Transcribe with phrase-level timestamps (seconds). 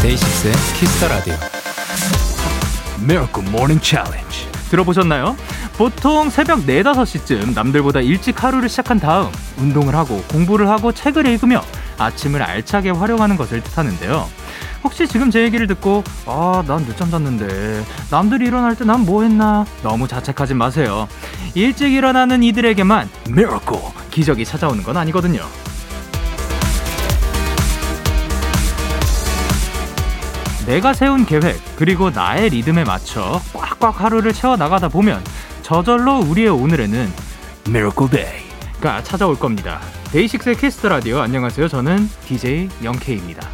[0.00, 1.34] 데이식스의 키스 더 라디오.
[3.00, 4.48] Miracle Morning Challenge.
[4.70, 5.36] 들어보셨나요?
[5.76, 11.62] 보통 새벽 4, 5시쯤 남들보다 일찍 하루를 시작한 다음 운동을 하고 공부를 하고 책을 읽으며
[11.98, 14.28] 아침을 알차게 활용하는 것을 뜻하는데요.
[14.84, 19.64] 혹시 지금 제 얘기를 듣고 아, 난 늦잠 잤는데 남들이 일어날 때 난 뭐 했나?
[19.82, 21.08] 너무 자책하지 마세요.
[21.54, 23.76] 일찍 일어나는 이들에게만 miracle
[24.10, 25.42] 기적이 찾아오는 건 아니거든요.
[30.66, 35.22] 내가 세운 계획 그리고 나의 리듬에 맞춰 꽉꽉 하루를 채워 나가다 보면
[35.64, 37.08] 저절로 우리의 오늘에는
[37.66, 39.80] Miracle Day가 찾아올 겁니다.
[40.12, 41.68] 데이식스의 키스 더 라디오 안녕하세요.
[41.68, 43.48] 저는 DJ 영케입니다.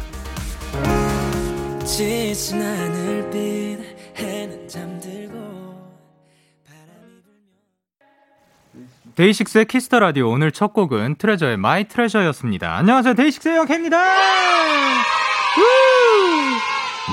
[9.15, 12.75] 데이식스의 키스 더 라디오 오늘 첫 곡은 트레저의 My Treasure였습니다.
[12.75, 13.13] 안녕하세요.
[13.13, 13.97] 데이식스의 영케입니다.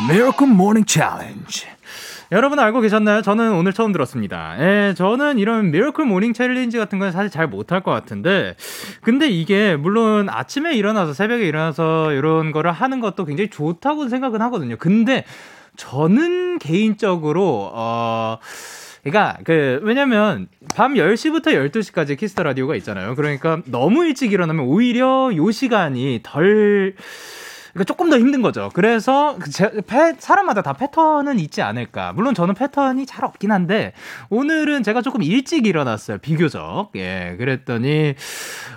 [0.08, 1.77] Miracle Morning Challenge.
[2.30, 3.22] 여러분 알고 계셨나요?
[3.22, 4.56] 저는 오늘 처음 들었습니다.
[4.60, 8.54] 예, 저는 이런 miracle morning challenge 같은 건 사실 잘 못할 것 같은데,
[9.00, 14.76] 근데 이게 물론 아침에 일어나서 새벽에 일어나서 이런 거를 하는 것도 굉장히 좋다고 생각은 하거든요.
[14.76, 15.24] 근데
[15.76, 18.38] 저는 개인적으로 어.
[19.02, 23.14] 그러니까 그 왜냐면 밤 10시부터 12시까지 키스 더 라디오가 있잖아요.
[23.14, 26.94] 그러니까 너무 일찍 일어나면 오히려 요 시간이 덜
[27.78, 28.70] 그러니까 조금 더 힘든 거죠.
[28.74, 32.12] 그래서 그 제, 패, 사람마다 다 패턴은 있지 않을까.
[32.12, 33.92] 물론 저는 패턴이 잘 없긴 한데
[34.30, 36.18] 오늘은 제가 조금 일찍 일어났어요.
[36.18, 36.90] 비교적.
[36.96, 38.14] 예, 그랬더니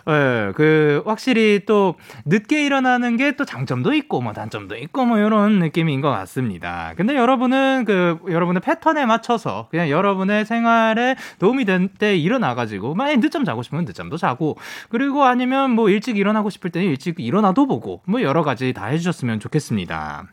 [0.10, 5.60] 예, 그 확실히 또 늦게 일어나는 게 또 장점도 있고 뭐 단점도 있고 뭐 이런
[5.60, 6.94] 느낌인 것 같습니다.
[6.98, 13.20] 근데 여러분은 그 여러분의 패턴에 맞춰서 그냥 여러분의 생활에 도움이 될 때 일어나 가지고 만약
[13.22, 14.58] 늦잠 자고 싶으면 늦잠도 자고
[14.90, 19.40] 그리고 아니면 뭐 일찍 일어나고 싶을 때는 일찍 일어나도 보고 뭐 여러 가지 다 해주셨으면
[19.40, 20.28] 좋겠습니다.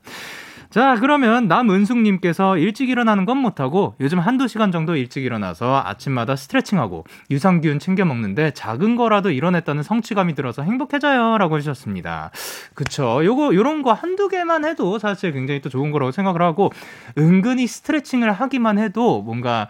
[0.71, 7.05] 자, 그러면 남은숙님께서 일찍 일어나는 건 못하고 요즘 한두 시간 정도 일찍 일어나서 아침마다 스트레칭하고
[7.31, 11.39] 유산균 챙겨 먹는데 작은 거라도 일어났다는 성취감이 들어서 행복해져요.
[11.39, 12.33] 라고 해주셨습니다.
[12.75, 13.25] 그쵸.
[13.25, 16.71] 요거, 요런 거 한두 개만 해도 사실 굉장히 또 좋은 거라고 생각을 하고
[17.17, 19.69] 은근히 스트레칭을 하기만 해도 뭔가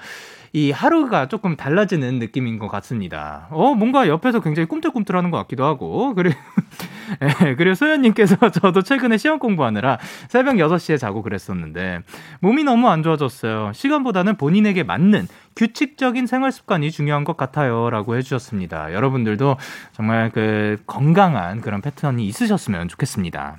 [0.53, 3.49] 이 하루가 조금 달라지는 느낌인 것 같습니다.
[3.51, 6.15] 어, 뭔가 옆에서 굉장히 꿈틀꿈틀하는 것 같기도 하고.
[6.15, 6.37] 그리고,
[7.45, 9.99] 예, 그리고 소연님께서 저도 최근에 시험 공부하느라
[10.29, 12.01] 새벽 6시에 자고 그랬었는데
[12.41, 13.73] 몸이 너무 안 좋아졌어요.
[13.75, 17.91] 시간보다는 본인에게 맞는 규칙적인 생활 습관이 중요한 것 같아요.
[17.91, 18.93] 라고 해주셨습니다.
[18.95, 19.57] 여러분들도
[19.93, 23.57] 정말 그 건강한 그런 패턴이 있으셨으면 좋겠습니다.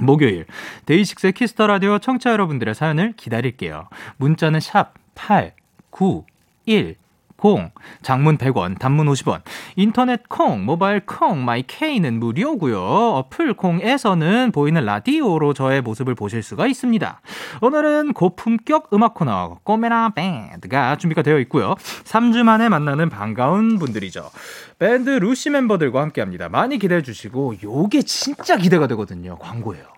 [0.00, 0.46] 목요일
[0.86, 3.88] 데이식스 키스 더 라디오 청취자 여러분들의 사연을 기다릴게요.
[4.16, 5.57] 문자는 샵 8
[5.90, 6.24] 9
[6.66, 6.96] 1
[7.44, 7.70] 0
[8.02, 9.42] 장문 100원, 단문 50원.
[9.76, 12.80] 인터넷 콩, 모바일 콩, 마이 케이는 무료고요.
[12.80, 17.20] 어플 콩에서는 보이는 라디오로 저의 모습을 보실 수가 있습니다.
[17.62, 21.74] 오늘은 고품격 음악 코너 꼬메라 밴드가 준비가 되어 있고요.
[22.04, 24.30] 3주 만에 만나는 반가운 분들이죠.
[24.78, 26.48] 밴드 루시 멤버들과 함께 합니다.
[26.48, 29.38] 많이 기대해 주시고 요게 진짜 기대가 되거든요.
[29.38, 29.97] 광고예요.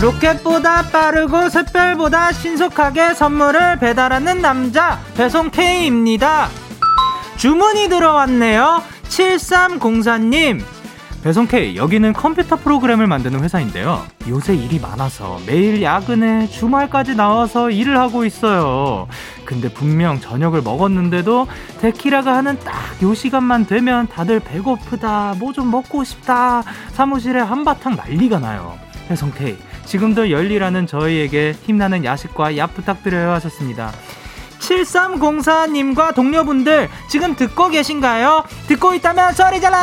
[0.00, 6.48] 로켓보다 빠르고 샛별보다 신속하게 선물을 배달하는 남자 배송 K입니다.
[7.36, 8.82] 주문이 들어왔네요.
[9.08, 10.62] 7304님.
[11.22, 14.02] 배송 K, 여기는 컴퓨터 프로그램을 만드는 회사인데요.
[14.26, 19.06] 요새 일이 많아서 매일 야근에 주말까지 나와서 일을 하고 있어요.
[19.44, 21.46] 근데 분명 저녁을 먹었는데도
[21.82, 28.38] 데키라가 하는 딱 요 시간만 되면 다들 배고프다, 뭐 좀 먹고 싶다, 사무실에 한바탕 난리가
[28.38, 28.78] 나요.
[29.36, 33.92] K, 지금도 열일하는 저희에게 힘나는 야식과 약 부탁드려요 하셨습니다.
[34.60, 38.44] 7304님과 동료분들 지금 듣고 계신가요?
[38.68, 39.76] 듣고 있다면 소리 질러!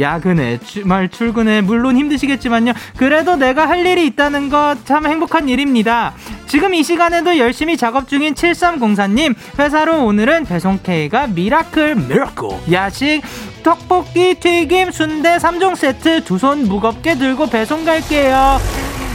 [0.00, 2.72] 야근에 주말 출근에 물론 힘드시겠지만요.
[2.96, 6.12] 그래도 내가 할 일이 있다는 것 참 행복한 일입니다.
[6.46, 13.22] 지금 이 시간에도 열심히 작업 중인 7304님 회사로 오늘은 배송 K가 miracle miracle 야식
[13.62, 18.60] 떡볶이 튀김 순대 3종 세트 두 손 무겁게 들고 배송 갈게요.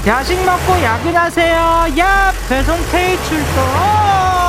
[0.07, 1.55] 야식 먹고 야근하세요.
[1.99, 4.48] 야 배송 K 출동.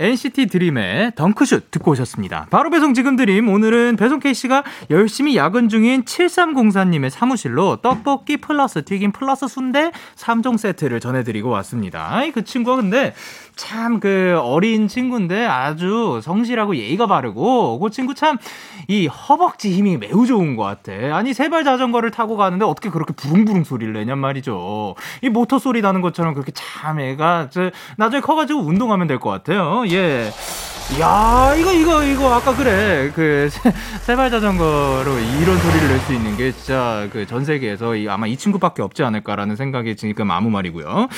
[0.00, 2.46] NCT 드림의 덩크슛 듣고 오셨습니다.
[2.48, 3.50] 바로 배송 지금 드림.
[3.50, 11.00] 오늘은 배송 K씨가 열심히 야근 중인 7304님의 사무실로 떡볶이 플러스 튀김 플러스 순대 3종 세트를
[11.00, 12.16] 전해드리고 왔습니다.
[12.16, 13.12] 아이, 그 친구가 근데
[13.56, 18.38] 참 그 어린 친구인데 아주 성실하고 예의가 바르고 그 친구 참
[18.88, 20.92] 이 허벅지 힘이 매우 좋은 것 같아.
[21.14, 24.96] 아니 세발 자전거를 타고 가는데 어떻게 그렇게 부릉부릉 소리를 내냔 말이죠.
[25.22, 29.84] 이 모터 소리 나는 것처럼 그렇게 참 애가 저 나중에 커가지고 운동하면 될 것 같아요.
[29.90, 30.30] 예.
[30.98, 33.10] 야, 이거, 이거, 이거, 아까 그래.
[33.14, 33.48] 그,
[34.02, 38.82] 세발 자전거로 이런 소리를 낼 수 있는 게 진짜 그 전 세계에서 아마 이 친구밖에
[38.82, 41.08] 없지 않을까라는 생각이 지금 아무 말이고요.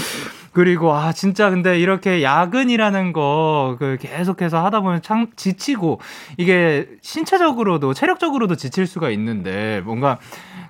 [0.53, 6.01] 그리고, 아, 진짜 근데 이렇게 야근이라는 거, 그, 계속해서 하다 보면 참 지치고,
[6.37, 10.19] 이게 신체적으로도, 체력적으로도 지칠 수가 있는데, 뭔가,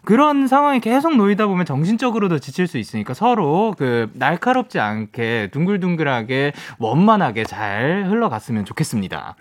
[0.05, 7.45] 그런 상황이 계속 놓이다 보면 정신적으로도 지칠 수 있으니까 서로 그 날카롭지 않게 둥글둥글하게 원만하게
[7.45, 9.37] 잘 흘러갔으면 좋겠습니다.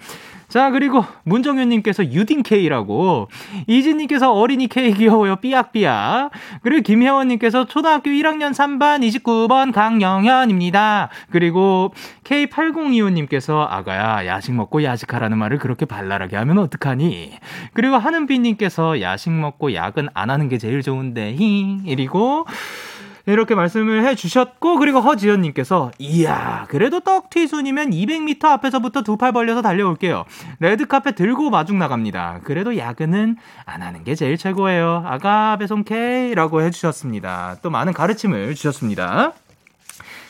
[0.52, 3.30] 자, 그리고 문정현님께서 유딩케이라고,
[3.68, 6.32] 이진님께서 어린이 K 귀여워요, 삐약삐약.
[6.62, 11.08] 그리고 김혜원님께서 초등학교 1학년 3반 29번 강영현입니다.
[11.30, 11.94] 그리고
[12.26, 17.32] K8025님께서 아가야, 야식 먹고 야식하라는 말을 그렇게 발랄하게 하면 어떡하니?
[17.72, 21.78] 그리고 하는비님께서 야식 먹고 야근 안 하는 게 제일 좋은데, 히.
[21.86, 22.46] 이리고,
[23.32, 30.26] 이렇게 말씀을 해주셨고 그리고 허지연님께서 이야 그래도 떡튀순이면 200m 앞에서부터 두 팔 벌려서 달려올게요.
[30.60, 32.40] 레드카펫 들고 마중 나갑니다.
[32.44, 35.04] 그래도 야근은 안 하는 게 제일 최고예요.
[35.06, 37.58] 아가 배송 K라고 해주셨습니다.
[37.62, 39.34] 또 많은 가르침을 주셨습니다.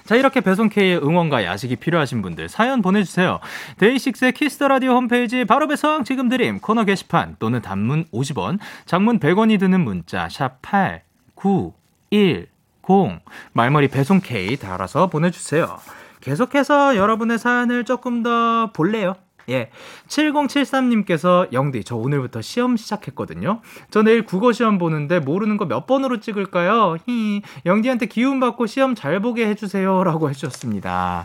[0.06, 3.40] 자, 이렇게 배송K의 응원과 야식이 필요하신 분들 사연 보내주세요.
[3.78, 9.20] 데이식스의 키스 더 라디오 홈페이지 바로 배송 지금 드림 코너 게시판 또는 단문 50원, 장문
[9.20, 11.04] 100원이 드는 문자 샵 8,
[11.36, 11.74] 9,
[12.10, 12.48] 1,
[12.90, 13.20] 0
[13.54, 15.78] 말머리 배송 K 달아서 보내주세요.
[16.22, 19.16] 계속해서 여러분의 사연을 조금 더 볼래요.
[19.50, 19.70] 예.
[20.08, 23.62] 7073님께서 영디, 저 오늘부터 시험 시작했거든요.
[23.90, 26.98] 저 내일 국어 시험 보는데 모르는 거 몇 번으로 찍을까요?
[27.08, 27.42] 히.
[27.66, 30.04] 영디한테 기운 받고 시험 잘 보게 해주세요.
[30.04, 31.24] 라고 해주셨습니다.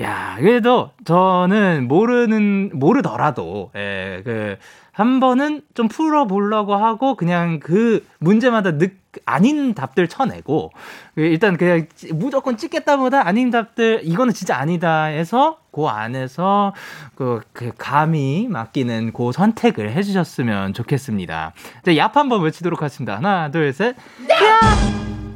[0.00, 4.56] 야, 그래도 저는 모르는, 모르더라도, 예, 그,
[4.92, 8.88] 한 번은 좀 풀어보려고 하고 그냥 그 문제마다 느,
[9.24, 10.70] 아닌 답들 쳐내고
[11.16, 16.74] 일단 그냥 무조건 찍겠다보다 아닌 답들 이거는 진짜 아니다 해서 그 안에서
[17.14, 21.52] 그, 그 감히 맡기는 그 선택을 해주셨으면 좋겠습니다.
[21.82, 23.16] 자, 얍 한번 외치도록 하겠습니다.
[23.16, 23.96] 하나, 둘, 셋.
[24.30, 24.60] 야!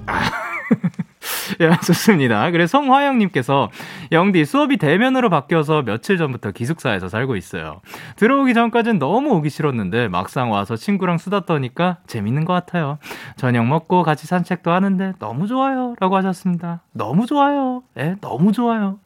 [1.60, 2.50] 예, 좋습니다.
[2.50, 3.70] 그래서 송화영님께서
[4.12, 7.80] 영디 수업이 대면으로 바뀌어서 며칠 전부터 기숙사에서 살고 있어요.
[8.16, 12.98] 들어오기 전까진 너무 오기 싫었는데 막상 와서 친구랑 수다 떠니까 재밌는 것 같아요.
[13.36, 15.94] 저녁 먹고 같이 산책도 하는데 너무 좋아요.
[16.00, 16.82] 라고 하셨습니다.
[16.92, 17.82] 너무 좋아요.
[17.98, 18.98] 예, 너무 좋아요.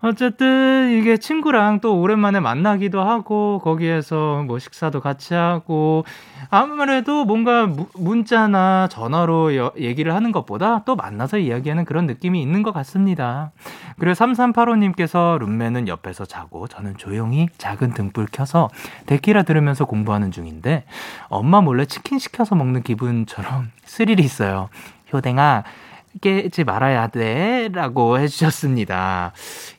[0.00, 6.04] 어쨌든 이게 친구랑 또 오랜만에 만나기도 하고 거기에서 뭐 식사도 같이 하고
[6.50, 12.72] 아무래도 뭔가 문자나 전화로 여, 얘기를 하는 것보다 또 만나서 이야기하는 그런 느낌이 있는 것
[12.72, 13.52] 같습니다.
[13.98, 18.68] 그리고 3385님께서 룸메는 옆에서 자고 저는 조용히 작은 등불 켜서
[19.06, 20.84] 데키라 들으면서 공부하는 중인데
[21.28, 24.68] 엄마 몰래 치킨 시켜서 먹는 기분처럼 스릴이 있어요.
[25.12, 25.64] 효댕아
[26.20, 27.68] 깨지 말아야 돼.
[27.72, 29.32] 라고 해주셨습니다.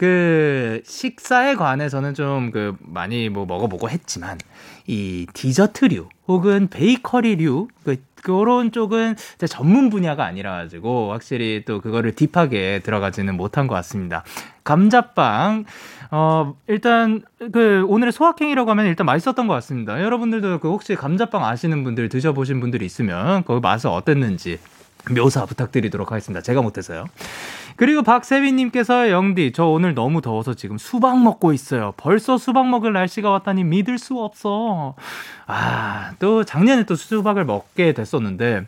[0.00, 4.38] 그 식사에 관해서는 좀 그 많이 뭐 먹어보고 했지만
[4.86, 12.14] 이 디저트류 혹은 베이커리류 그 그런 쪽은 제 전문 분야가 아니라 가지고 확실히 또 그거를
[12.14, 14.24] 딥하게 들어가지는 못한 것 같습니다.
[14.64, 15.64] 감자빵
[16.10, 20.02] 어 일단 그 오늘의 소확행이라고 하면 일단 맛있었던 것 같습니다.
[20.02, 24.58] 여러분들도 그 혹시 감자빵 아시는 분들 드셔보신 분들이 있으면 그 맛은 어땠는지
[25.14, 26.42] 묘사 부탁드리도록 하겠습니다.
[26.42, 27.06] 제가 못해서요.
[27.80, 31.94] 그리고 박세빈님께서 영디, 저 오늘 너무 더워서 지금 수박 먹고 있어요.
[31.96, 34.96] 벌써 수박 먹을 날씨가 왔다니 믿을 수 없어.
[35.46, 38.66] 아, 또 작년에 또 수박을 먹게 됐었는데,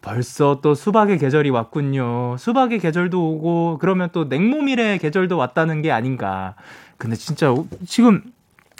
[0.00, 2.36] 벌써 또 수박의 계절이 왔군요.
[2.38, 6.54] 수박의 계절도 오고, 그러면 또 냉모밀의 계절도 왔다는 게 아닌가.
[6.96, 7.54] 근데 진짜
[7.86, 8.22] 지금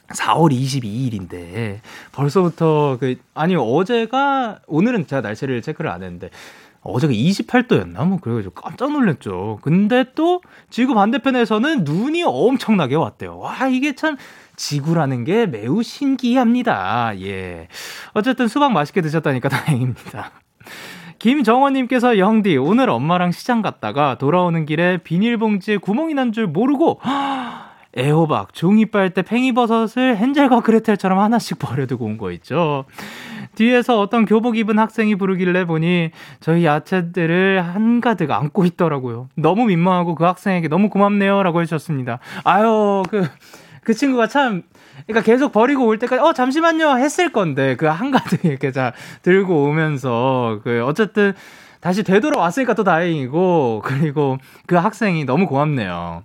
[0.09, 1.81] 4월 22일인데
[2.13, 6.31] 벌써부터 그 아니 어제가 오늘은 제가 날씨를 체크를 안 했는데
[6.83, 8.07] 어제가 28도였나?
[8.07, 9.59] 뭐, 그래가지고 깜짝 놀랐죠.
[9.63, 13.39] 근데 또 지구 반대편에서는 눈이 엄청나게 왔대요.
[13.39, 14.17] 와, 이게 참
[14.57, 17.13] 지구라는 게 매우 신기합니다.
[17.21, 17.69] 예.
[18.15, 20.31] 어쨌든 수박 맛있게 드셨다니까 다행입니다.
[21.19, 27.01] 김정원님께서 영디, 오늘 엄마랑 시장 갔다가 돌아오는 길에 비닐봉지에 구멍이 난 줄 모르고,
[27.99, 32.85] 애호박, 종이빨대, 팽이버섯을 헨젤과 그레텔처럼 하나씩 버려두고 온 거 있죠.
[33.57, 39.29] 뒤에서 어떤 교복 입은 학생이 부르길래 보니 저희 야채들을 한가득 안고 있더라고요.
[39.35, 41.43] 너무 민망하고 그 학생에게 너무 고맙네요.
[41.43, 42.21] 라고 해주셨습니다.
[42.45, 43.29] 아유, 그,
[43.83, 44.63] 그 친구가 참,
[45.07, 46.99] 그러니까 계속 버리고 올 때까지, 어, 잠시만요.
[46.99, 48.93] 했을 건데, 그 한가득 이렇게 자,
[49.23, 51.33] 들고 오면서, 그, 어쨌든,
[51.81, 56.23] 다시 되돌아왔으니까 또 다행이고, 그리고 그 학생이 너무 고맙네요.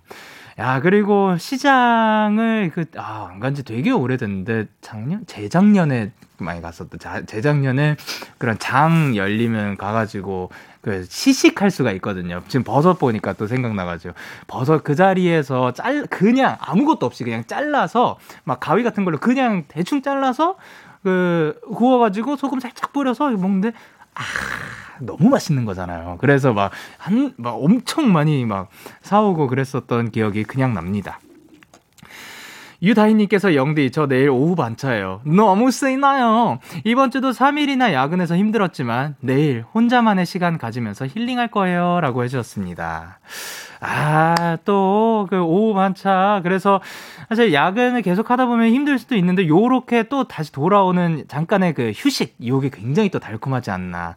[0.58, 5.26] 야, 그리고 시장을 그, 아, 안 간 지 되게 오래됐는데, 작년?
[5.26, 7.96] 재작년에 많이 갔었던, 자, 재작년에
[8.38, 12.42] 그런 장 열리면 가가지고, 그, 시식할 수가 있거든요.
[12.48, 14.14] 지금 버섯 보니까 또 생각나가지고.
[14.46, 20.00] 버섯 그 자리에서 짤, 그냥 아무것도 없이 그냥 잘라서, 막 가위 같은 걸로 그냥 대충
[20.00, 20.56] 잘라서,
[21.02, 23.72] 그, 구워가지고 소금 살짝 뿌려서 먹는데,
[24.14, 24.22] 아,
[25.00, 26.16] 너무 맛있는 거잖아요.
[26.20, 28.68] 그래서 막, 한, 막 엄청 많이 막
[29.02, 31.20] 사오고 그랬었던 기억이 그냥 납니다.
[32.82, 35.22] 유다희님께서 영디, 저 내일 오후 반차예요.
[35.24, 36.58] 너무 쓰이나요?
[36.84, 42.00] 이번 주도 3일이나 야근해서 힘들었지만, 내일 혼자만의 시간 가지면서 힐링할 거예요.
[42.00, 43.18] 라고 해주셨습니다.
[43.80, 46.40] 아, 또, 그, 오후 반차.
[46.42, 46.80] 그래서,
[47.28, 52.36] 사실 야근을 계속 하다 보면 힘들 수도 있는데, 요렇게 또 다시 돌아오는 잠깐의 그 휴식,
[52.44, 54.16] 요게 굉장히 또 달콤하지 않나.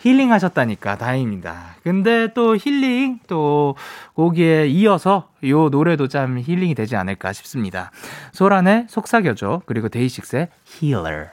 [0.00, 1.76] 힐링 하셨다니까 다행입니다.
[1.82, 3.76] 근데 또 힐링 또
[4.16, 7.90] 거기에 이어서 요 노래도 참 힐링이 되지 않을까 싶습니다.
[8.32, 11.26] 소란의 속삭여줘 그리고 데이식스의 Healer.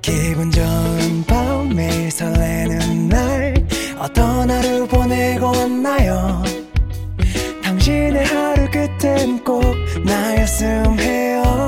[0.00, 3.54] 기분 좋은 밤 매일 설레는 날
[3.98, 6.42] 어떤 하루 보내고 왔나요?
[7.62, 9.62] 당신의 하루 끝엔 꼭
[10.04, 11.67] 나였음 해요.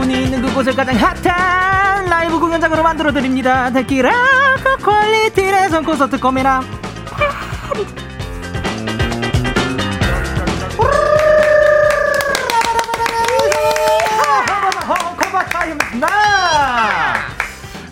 [0.00, 3.70] 여러분이 있는 그곳을 가장 핫한 라이브 공연장으로 만들어 드립니다.
[3.70, 4.10] 데키라
[4.82, 6.18] 퀄리티의 선 콘서트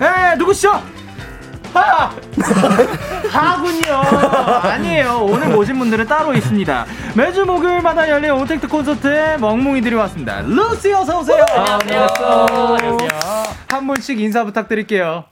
[0.01, 0.83] 에 누구시죠?
[1.75, 2.11] 하!
[3.31, 3.95] 하군요.
[4.63, 5.19] 아니에요.
[5.29, 6.87] 오늘 모신 분들은 따로 있습니다.
[7.15, 10.41] 매주 목요일마다 열린 오택트 콘서트에 멍뭉이들이 왔습니다.
[10.43, 11.45] 루시 어서 오세요.
[11.57, 12.47] 아, 안녕하세요.
[12.81, 13.09] 안녕하세요.
[13.71, 15.25] 한 분씩 인사 부탁드릴게요.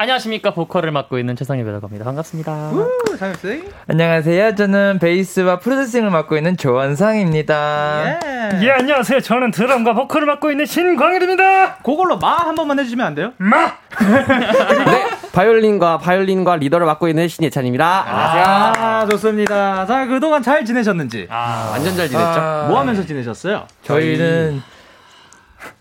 [0.00, 2.04] 안녕하십니까 보컬을 맡고 있는 최상희라고 합니다.
[2.04, 2.70] 반갑습니다.
[3.18, 3.64] 상엽 씨.
[3.88, 4.54] 안녕하세요.
[4.54, 8.18] 저는 베이스와 프로듀싱을 맡고 있는 조원상입니다.
[8.24, 8.60] 예.
[8.62, 9.20] 예, 안녕하세요.
[9.20, 11.78] 저는 드럼과 보컬을 맡고 있는 신광일입니다.
[11.78, 13.32] 그걸로 마 한 번만 해주시면 안 돼요?
[13.38, 13.72] 마!
[13.98, 15.17] 네.
[15.32, 18.04] 바이올린과 바이올린과 리더를 맡고 있는 신예찬입니다.
[18.06, 19.86] 아, 좋습니다.
[19.86, 21.26] 자, 그동안 잘 지내셨는지.
[21.30, 22.26] 아, 완전 잘 지냈죠?
[22.40, 23.66] 아, 뭐 하면서 지내셨어요?
[23.82, 24.62] 저희는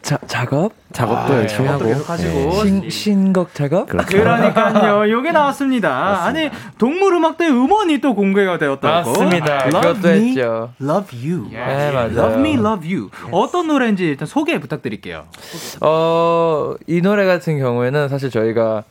[0.01, 0.71] 자, 작업?
[0.91, 1.85] 작업도 열심히 하고.
[1.85, 2.51] 계속 하시고.
[2.65, 3.87] 신, 신곡 작업?
[3.87, 4.07] 그렇죠.
[4.07, 5.09] 그러니까요.
[5.09, 6.23] 요게 나왔습니다.
[6.23, 9.09] 아니, 동물음악대 음원이 또 공개가 되었다고.
[9.11, 9.67] 맞습니다.
[9.67, 10.69] Love 그것도 Me, 했죠.
[10.81, 11.49] Love You.
[11.51, 12.11] 네, 맞아요.
[12.11, 13.09] Love Me, Love You.
[13.31, 15.25] 어떤 노래인지 일단 소개 부탁드릴게요.
[15.81, 18.83] 어, 이 노래 같은 경우에는 사실 저희가,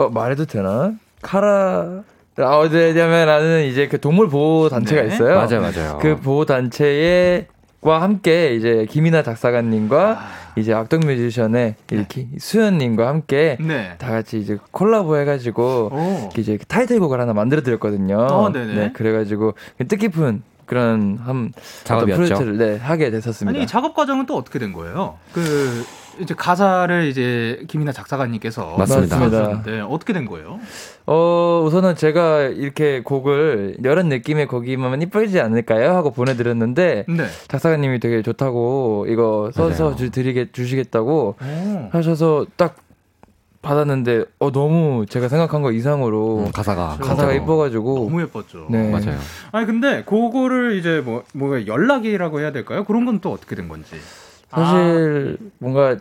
[0.00, 0.94] 어, 말해도 되나?
[1.20, 2.02] 카라,
[2.38, 5.08] 아, 어디냐면 나는 이제 그 동물 보호 단체가 네.
[5.08, 5.36] 있어요.
[5.36, 5.98] 맞아요, 맞아요.
[6.00, 7.46] 그 보호 단체에
[7.82, 10.20] 와 함께 이제 김이나 작사가님과
[10.56, 13.94] 이제 악동 뮤지션의 이렇게 수현님과 함께 네.
[13.98, 16.28] 다 같이 이제 콜라보 해가지고 오.
[16.36, 18.18] 이제 타이틀곡을 하나 만들어 드렸거든요.
[18.18, 18.74] 어, 네네.
[18.74, 19.54] 네, 그래가지고
[19.88, 21.52] 뜻깊은 그런 한
[21.84, 22.22] 작업이었죠.
[22.22, 23.58] 프로젝트를 네, 하게 됐었습니다.
[23.58, 25.18] 아니, 작업 과정은 또 어떻게 된 거예요?
[25.32, 25.84] 그,
[26.18, 29.18] 이제 가사를 이제 김이나 작사가님께서 맞습니다.
[29.18, 30.58] 썼는데 어떻게 된 거예요?
[31.06, 35.92] 어, 우선은 제가 이렇게 곡을 이런 느낌의 곡이면 이쁘지 않을까요?
[35.94, 37.26] 하고 보내드렸는데 네.
[37.48, 39.94] 작사가님이 되게 좋다고 이거 써서.
[39.96, 41.88] 주, 드리게 주시겠다고 오.
[41.92, 42.76] 하셔서 딱
[43.62, 46.96] 받았는데 어 너무 제가 생각한 거 이상으로 음, 가사가.
[46.98, 47.32] 가사가 진짜로.
[47.34, 48.66] 이뻐가지고 너무 예뻤죠.
[48.70, 48.90] 네.
[48.90, 49.18] 맞아요.
[49.52, 52.84] 아니 근데 그거를 이제 뭐 뭐가 연락이라고 해야 될까요?
[52.84, 53.96] 그런 건 또 어떻게 된 건지.
[54.50, 55.96] 사실 뭔가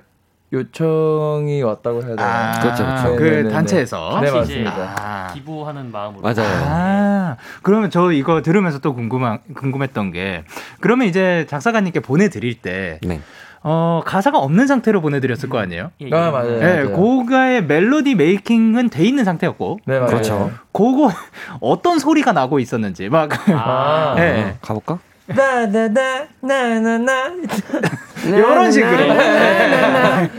[0.51, 2.59] 요청이 왔다고 해야 되나?
[2.59, 3.15] 그렇죠, 그렇죠.
[3.15, 3.49] 그 네네네네.
[3.51, 4.19] 단체에서.
[4.23, 4.95] 네 맞습니다.
[4.99, 5.31] 아.
[5.33, 6.21] 기부하는 마음으로.
[6.21, 6.47] 맞아요.
[6.65, 10.43] 아, 그러면 저 이거 들으면서 또 궁금한 궁금했던 게
[10.79, 13.21] 그러면 이제 작사가님께 보내드릴 때 네.
[13.61, 15.91] 어, 가사가 없는 상태로 보내드렸을 거 아니에요?
[16.01, 16.15] 예, 예.
[16.15, 16.59] 아 맞아요.
[16.59, 16.91] 네, 맞아요.
[16.93, 20.07] 고가의 멜로디 메이킹은 돼 있는 상태였고, 네 맞아요.
[20.09, 20.51] 그렇죠.
[20.71, 21.11] 그거
[21.61, 24.97] 어떤 소리가 나고 있었는지 막, 아, 예, 가볼까?
[25.27, 27.33] 나나나 나나나
[28.37, 29.13] 이런 식으로.
[29.13, 30.29] 네.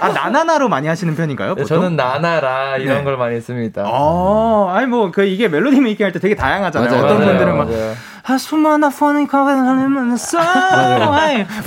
[0.00, 1.54] 아 나나나로 많이 하시는 편인가요?
[1.54, 1.66] 보통?
[1.66, 3.04] 저는 나나라 이런 네.
[3.04, 3.84] 걸 많이 씁니다.
[3.86, 6.90] 어, 아니 뭐 그 이게 멜로디 메이킹 할 때 되게 다양하잖아요.
[6.90, 7.94] 맞아요, 어떤 맞아요, 분들은 막 맞아요.
[8.28, 9.24] 아, 수많은 funny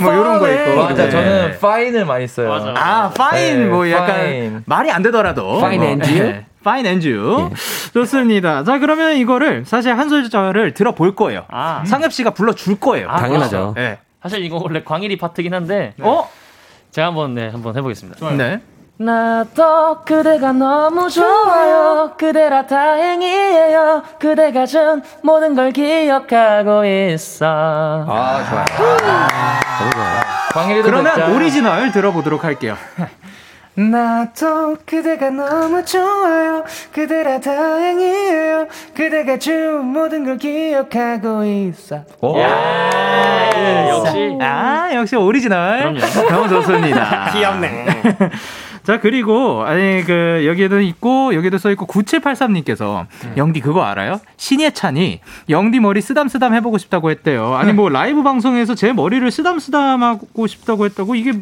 [0.00, 0.76] 뭐 이런 거 있고.
[0.82, 1.10] 맞아, 네.
[1.10, 2.48] 저는 파인을 많이 써요.
[2.50, 2.74] 맞아.
[2.76, 4.58] 아, fine 네, 뭐 약간 fine.
[4.66, 6.22] 말이 안 되더라도 Fine and you?
[6.32, 7.50] 네, fine and you.
[7.94, 8.62] 좋습니다.
[8.64, 11.44] 자, 그러면 이거를 사실 한 소절을 들어볼 거예요.
[11.50, 11.82] 아.
[11.86, 13.08] 상엽 씨가 불러 줄 거예요.
[13.08, 13.72] 아, 당연하죠.
[13.76, 13.98] 네.
[14.22, 16.28] 사실 이거 원래 광일이 파트긴 한데 어?
[16.90, 18.30] 제가 한번 네 한번 해보겠습니다.
[18.36, 18.60] 네.
[18.98, 27.46] 나도 그대가 너무 좋아요 그대라 다행이에요 그대가 준 모든 걸 기억하고 있어
[28.06, 28.66] 아, 좋아요.
[29.78, 30.20] 너무 좋아요.
[30.52, 31.28] 광일이도 그러면 듣자.
[31.32, 32.76] 오리지널 들어보도록 할게요.
[33.74, 42.04] 나도 그대가 너무 좋아요 그대라 다행이에요 그대가 준 모든 걸 기억하고 있어
[42.36, 45.94] 예, 역시 아, 역시 오리지널.
[45.94, 46.30] 그럼요.
[46.30, 47.30] 너무 좋습니다.
[47.32, 47.86] 귀엽네.
[48.82, 53.06] 자, 그리고, 아니, 그, 여기에도 있고, 여기도 써있고, 9783님께서,
[53.36, 54.20] 영디 그거 알아요?
[54.38, 57.54] 신예찬이, 영디 머리 쓰담쓰담 해보고 싶다고 했대요.
[57.54, 61.32] 아니, 뭐, 라이브 방송에서 제 머리를 쓰담쓰담 하고 싶다고 했다고, 이게,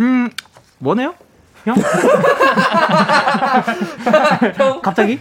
[0.00, 0.30] 음,
[0.78, 1.14] 뭐네요?
[1.64, 1.76] 형?
[4.82, 5.18] 갑자기?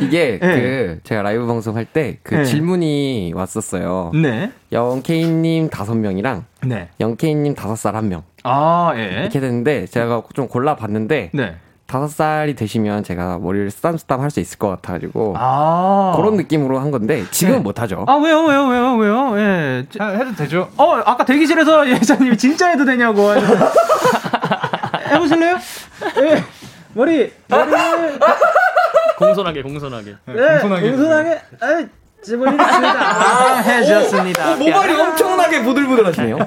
[0.00, 0.60] 이게 네.
[0.60, 2.44] 그 제가 라이브 방송 할 때그 네.
[2.44, 4.12] 질문이 왔었어요.
[4.14, 4.52] 네.
[4.70, 6.88] 영케이님 다섯 명이랑 네.
[7.00, 8.22] 영케이님 다섯 살 한 명.
[8.44, 9.20] 아, 예.
[9.20, 11.56] 이렇게 됐는데 제가 좀 골라봤는데 네.
[11.86, 16.14] 다섯 살이 되시면 제가 머리를 쓰담쓰담 할 수 있을 것 같아가지고 아.
[16.16, 17.62] 그런 느낌으로 한 건데 지금은 네.
[17.62, 18.06] 못하죠.
[18.08, 19.38] 아, 왜요, 왜요, 왜요, 왜요?
[19.38, 19.84] 예.
[19.98, 20.70] 아, 해도 되죠?
[20.78, 23.30] 어, 아까 대기실에서 예자님이 진짜 해도 되냐고.
[25.10, 25.58] 해보실래요?
[26.22, 26.44] 예.
[26.94, 28.18] 머리, 머리를.
[29.18, 30.16] 공손하게 공손하게.
[30.26, 31.40] 네, 공손하게.
[31.60, 31.86] 아,
[32.24, 34.56] 제 머리를 아, 해주셨습니다.
[34.56, 36.38] 모발이 엄청나게 부들부들하시네요.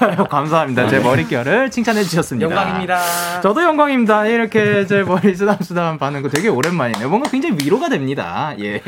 [0.00, 0.88] 아유, 감사합니다.
[0.88, 2.48] 제 머릿결을 칭찬해 주셨습니다.
[2.48, 3.40] 영광입니다.
[3.40, 4.26] 저도 영광입니다.
[4.26, 7.08] 이렇게 제 머리 쓰담쓰담 받는 거 되게 오랜만이네요.
[7.08, 8.54] 뭔가 굉장히 위로가 됩니다.
[8.60, 8.80] 예.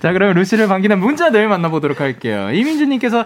[0.00, 2.50] 자, 그럼 루시를 반기는 문자들 만나보도록 할게요.
[2.52, 3.24] 이민주님께서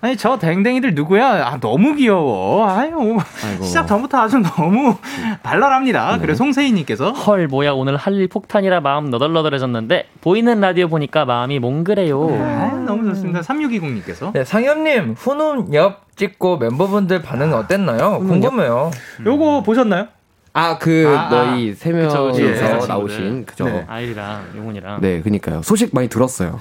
[0.00, 1.44] 아니 저 댕댕이들 누구야?
[1.46, 2.68] 아 너무 귀여워.
[2.68, 3.64] 아유 아이고.
[3.64, 4.96] 시작 전부터 아주 너무
[5.42, 6.18] 발랄합니다.
[6.20, 12.28] 그래 송세희님께서 헐 뭐야 오늘 할 일 폭탄이라 마음 너덜너덜해졌는데 보이는 라디오 보니까 마음이 몽그래요.
[12.40, 13.40] 아, 너무 좋습니다.
[13.42, 18.18] 3620님께서 네, 상엽님 훈훈 옆 찍고 멤버분들 반응 어땠나요?
[18.18, 18.90] 궁금해요.
[19.24, 20.08] 요거 보셨나요?
[20.52, 22.42] 아그 아, 너희 세 그쵸, 그쵸.
[22.42, 22.86] 명이서 예.
[22.88, 23.64] 나오신 그죠.
[23.66, 23.70] 네.
[23.72, 23.84] 네.
[23.86, 25.00] 아이랑 용훈이랑.
[25.00, 25.62] 그니까요.
[25.62, 26.58] 소식 많이 들었어요.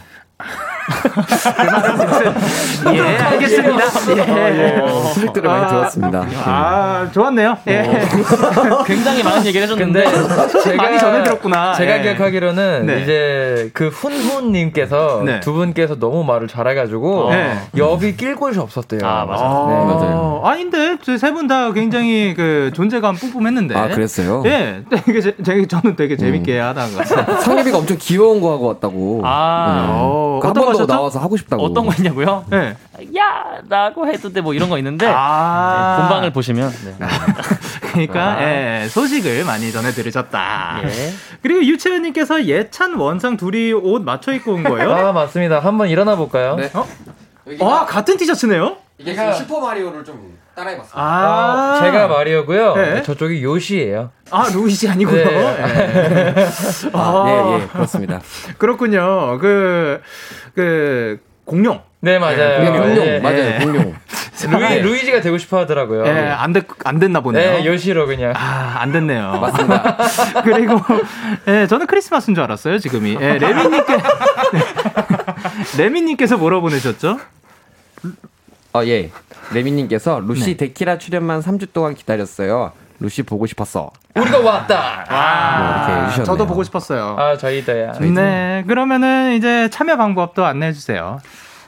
[2.93, 3.83] 예, 알겠습니다.
[4.17, 4.77] 예.
[5.13, 6.25] 소식들을 많이 들었습니다.
[6.25, 6.35] 네.
[6.45, 7.57] 아, 좋았네요.
[7.67, 8.07] 예.
[8.85, 11.73] 굉장히 많은 얘기를 해줬는데 근데 제가 많이 전해 들었구나.
[11.73, 12.01] 제가 예.
[12.03, 13.01] 기억하기로는 네.
[13.01, 15.39] 이제 그 훈훈님께서 네.
[15.41, 17.57] 두 분께서 너무 말을 잘해가지고 네.
[17.75, 19.01] 옆이 낄 곳이 없었대요.
[19.03, 19.43] 아, 맞아.
[19.43, 19.75] 아, 네.
[19.93, 20.41] 맞아요.
[20.43, 23.75] 아닌데 세 분 다 굉장히 그 존재감 뿜뿜했는데.
[23.75, 24.43] 아, 그랬어요?
[24.45, 26.17] 예, 되게 제, 제- 저는 되게 음.
[26.17, 27.03] 재밌게 하다가.
[27.41, 29.21] 상립이가 엄청 귀여운 거 하고 왔다고.
[29.23, 29.87] 아,
[30.35, 30.85] 어, 한 어떤 번 더 거셨죠?
[30.93, 31.63] 나와서 하고 싶다고.
[31.63, 32.45] 어떤 거 있냐고요?
[32.53, 32.75] 예.
[33.17, 33.45] 야!
[33.69, 35.95] 라고 해도 돼 뭐 이런 거 있는데 아.
[35.97, 36.95] 네, 본방을 보시면 네.
[37.91, 40.81] 그러니까 예, 소식을 많이 전해 들으셨다.
[40.83, 41.13] 예.
[41.41, 44.91] 그리고 유채연님께서 예찬 원상 둘이 옷 맞춰 입고 온 거예요?
[44.93, 45.59] 아 맞습니다.
[45.59, 46.55] 한번 일어나 볼까요?
[46.55, 46.69] 네.
[47.59, 48.77] 와 같은 티셔츠네요?
[48.97, 50.91] 이게 지금 슈퍼 마리오를 좀 따라해봤어요.
[50.95, 52.75] 아, 어, 제가 마리오고요.
[52.75, 53.01] 네.
[53.03, 54.11] 저쪽이 요시예요.
[54.31, 55.23] 아 루이지 아니고요.
[55.23, 55.31] 네.
[55.31, 56.33] 예.
[56.93, 58.21] 아, 예, 예, 그렇습니다.
[58.57, 59.37] 그렇군요.
[59.37, 60.01] 그,
[60.55, 61.81] 그, 공룡.
[61.99, 62.57] 네 맞아요.
[62.65, 63.59] 공룡, 공룡, 예, 맞아요, 예.
[63.59, 63.95] 공룡.
[64.49, 66.05] 루이 루이지가 되고 싶어 하더라고요.
[66.05, 67.53] 예, 안, 됐, 안 됐나 보네요.
[67.59, 68.33] 네, 요시로 그냥.
[68.35, 69.39] 아, 안 됐네요.
[69.39, 69.97] 맞습니다.
[70.43, 70.79] 그리고,
[71.47, 73.17] 예, 저는 크리스마스인 줄 알았어요, 지금이.
[73.19, 73.97] 예, 레미님께,
[75.79, 77.19] 레미님께서 뭐라 보내셨죠?
[78.77, 79.09] 어, 예.
[79.53, 80.57] 레미님께서 루시 네.
[80.57, 82.73] 데키라 출연만 3주 동안 기다렸어요.
[82.99, 83.91] 루시 보고 싶었어.
[84.15, 85.05] 우리가 왔다.
[85.09, 86.25] 뭐 이렇게 해주셨네요.
[86.25, 87.15] 저도 보고 싶었어요.
[87.17, 87.93] 아 저희도야.
[87.99, 91.19] 네, 그러면은 이제 참여 방법도 안내해 주세요.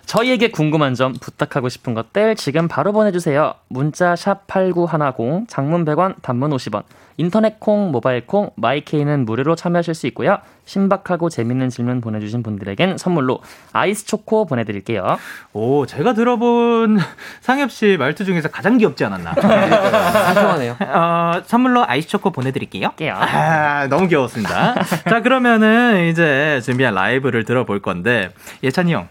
[0.09, 3.53] 저희에게 궁금한 점, 부탁하고 싶은 것들 지금 바로 보내주세요.
[3.67, 6.81] 문자 샵 8910, 장문 100원, 단문 50원,
[7.17, 10.39] 인터넷 콩, 모바일 콩, 마이케이는 무료로 참여하실 수 있고요.
[10.65, 13.41] 신박하고 재밌는 질문 보내주신 분들에겐 선물로
[13.71, 15.19] 아이스 초코 보내드릴게요.
[15.53, 16.97] 오, 제가 들어본
[17.41, 19.35] 상엽 씨 말투 중에서 가장 귀엽지 않았나?
[19.37, 20.75] 상큼하네요.
[20.87, 22.89] 어, 선물로 아이스 초코 보내드릴게요.
[23.13, 24.73] 아, 너무 귀여웠습니다.
[25.07, 28.31] 자, 그러면은 이제 준비한 라이브를 들어볼 건데,
[28.63, 29.07] 예찬이 형.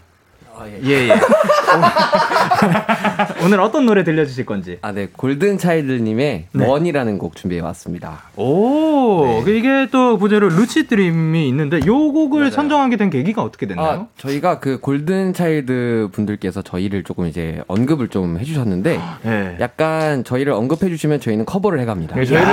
[0.85, 1.13] 예, 예.
[3.43, 4.77] 오늘 어떤 노래 들려주실 건지.
[4.81, 5.07] 아, 네.
[5.15, 6.65] 골든 차일드님의 네.
[6.65, 8.23] One이라는 곡 준비해 왔습니다.
[8.35, 13.69] 오, 그 이게 또 부제로 Lucid Dream이 있는데, 요 곡을 선정하게 된 계기가 어떻게 아,
[13.69, 14.07] 됐나요?
[14.17, 19.57] 저희가 그 골든 차일드 분들께서 저희를 조금 이제 언급을 좀 해주셨는데, 예.
[19.59, 22.15] 약간 저희를 언급해주시면 저희는 커버를 해갑니다.
[22.15, 22.47] 네, 저희를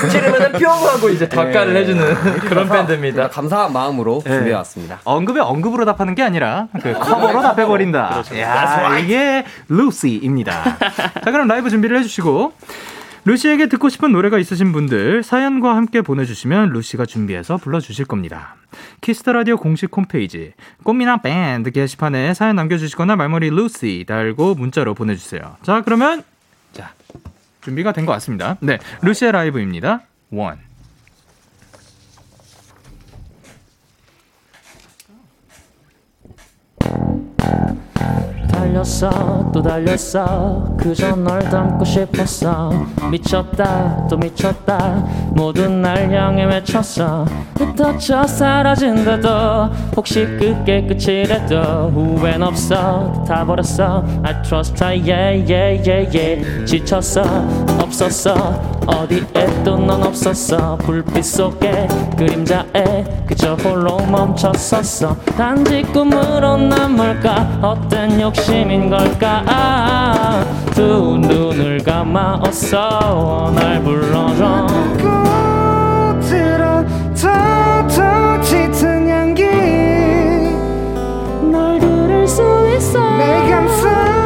[0.00, 2.14] 콕 찌르면 뿅 하고 이제 답가를 해주는
[2.48, 3.28] 그런 밴드입니다.
[3.28, 4.30] 감사한 마음으로 네.
[4.32, 5.00] 준비해 왔습니다.
[5.04, 8.22] 언급에 언급으로 답하는 게 아니라 그 커버로 답해버린다.
[8.38, 10.78] 야, 이게 루시입니다.
[11.24, 12.52] 자, 그럼 라이브 준비를 해주시고
[13.24, 18.56] 루시에게 듣고 싶은 노래가 있으신 분들 사연과 함께 보내주시면 루시가 준비해서 불러주실 겁니다.
[19.00, 25.56] 키스 더 라디오 공식 홈페이지 꽃미남 밴드 게시판에 사연 남겨주시거나 말머리 루시 달고 문자로 보내주세요.
[25.62, 26.24] 자, 그러면
[26.72, 26.90] 자
[27.60, 28.56] 준비가 된 것 같습니다.
[28.60, 30.00] 네, 루시의 라이브입니다.
[30.32, 30.58] 원.
[38.50, 40.76] 달렸어 또 달렸어.
[40.78, 42.72] 그저 널 닮고 싶었어.
[43.10, 45.04] 미쳤다 또 미쳤다.
[45.30, 47.26] 모든 날 향해 외쳤어.
[47.56, 49.28] 흩어져 사라진다도
[49.96, 51.90] 혹시 그게 끝이라도.
[51.90, 54.04] 후회는 없어 다 버렸어.
[54.22, 56.64] I trust I yeah yeah yeah yeah.
[56.64, 57.22] 지쳤어
[57.80, 60.76] 없었어 어디에 또 넌 없었어.
[60.76, 65.16] 불빛 속에 그림자에 그저 홀로 멈췄었어.
[65.36, 67.34] 단지 꿈으로 남을까?
[67.62, 70.44] 헛된 욕심인 걸까?
[70.74, 73.52] 두 눈을 감아었어.
[73.56, 74.66] 날 불러줘.
[76.22, 79.42] 꽃으로 텅텅 짙은 향기.
[81.50, 82.42] 널 들을 수
[82.76, 83.16] 있어.
[83.18, 84.21] 내 감싸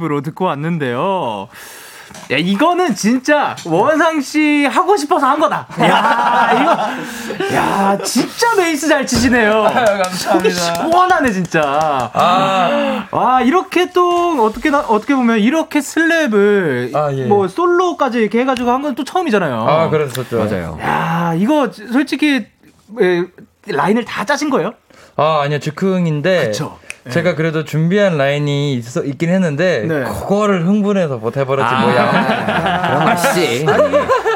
[0.00, 1.48] 라이브로 듣고 왔는데요.
[2.32, 5.66] 야, 이거는 진짜 원상 씨 하고 싶어서 한 거다.
[5.80, 7.54] 야, 이거.
[7.54, 9.62] 야, 진짜 베이스 잘 치시네요.
[9.62, 10.50] 감사합니다.
[10.50, 12.10] 시원하네, 진짜.
[12.12, 17.26] 아, 와, 이렇게 또, 어떻게, 나- 어떻게 보면 이렇게 슬랩을 아, 예.
[17.26, 19.54] 뭐 솔로까지 이렇게 해가지고 한 건 또 처음이잖아요.
[19.68, 20.38] 아, 그랬었죠.
[20.38, 20.78] 맞아요.
[20.82, 22.46] 야, 이거 솔직히,
[23.00, 23.24] 에,
[23.68, 24.72] 라인을 다 짜신 거예요?
[25.16, 26.46] 아, 아니요, 즉흥인데.
[26.46, 26.78] 그쵸.
[27.08, 30.04] 제가 그래도 준비한 라인이 있어, 있긴 했는데, 네.
[30.04, 32.86] 그거를 흥분해서 못 해버렸지, 뭐야.
[32.88, 33.66] 그런 맛이지.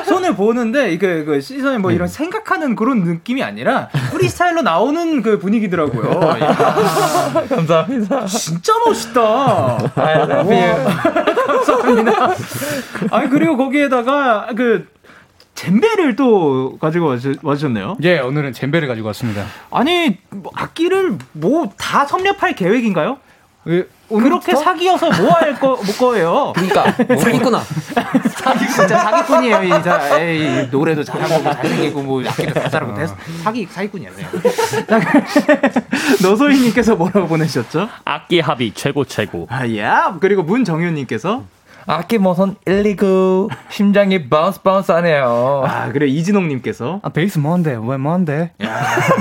[0.06, 6.38] 손을 보는데 이게 그 시선이 뭐 이런 생각하는 그런 느낌이 아니라 프리스타일로 나오는 그 분위기더라고요.
[6.40, 8.26] 야, 감사합니다.
[8.26, 9.78] 진짜 멋있다.
[9.94, 10.84] I love you.
[11.64, 12.34] 감사합니다.
[13.10, 14.86] 아니 그리고 거기에다가 그
[15.54, 17.96] 젬베를 또 가지고 와주- 와주셨네요.
[18.02, 19.44] 예, 오늘은 젬베를 가지고 왔습니다.
[19.70, 23.18] 아니 뭐 악기를 뭐 다 섭렵할 계획인가요?
[23.68, 26.52] 예, 그렇게 사기여서 뭐 할 거, 뭐 거예요?
[26.54, 27.60] 그러니까 사기꾼아.
[28.36, 29.62] 사기 진짜 사기꾼이에요.
[29.62, 33.06] 이, 자, 에이, 노래도 잘하고 뭐 잘생기고 뭐 악기도 잘 잘하고 대
[33.42, 34.10] 사기 사기꾼이야.
[34.16, 34.26] 네.
[36.22, 37.88] 너소희님께서 뭐라고 보내셨죠?
[38.04, 39.46] 악기 합이 최고 최고.
[39.50, 40.14] 아, 야.
[40.20, 41.44] 그리고 문정현님께서
[41.86, 43.48] 악기 무슨 일이구.
[43.68, 45.64] 심장이 bounce bounce 하네요.
[45.66, 47.78] 아 그래 이진홍 님께서 아, 베이스 뭔데?
[47.80, 48.52] 왜 뭔데?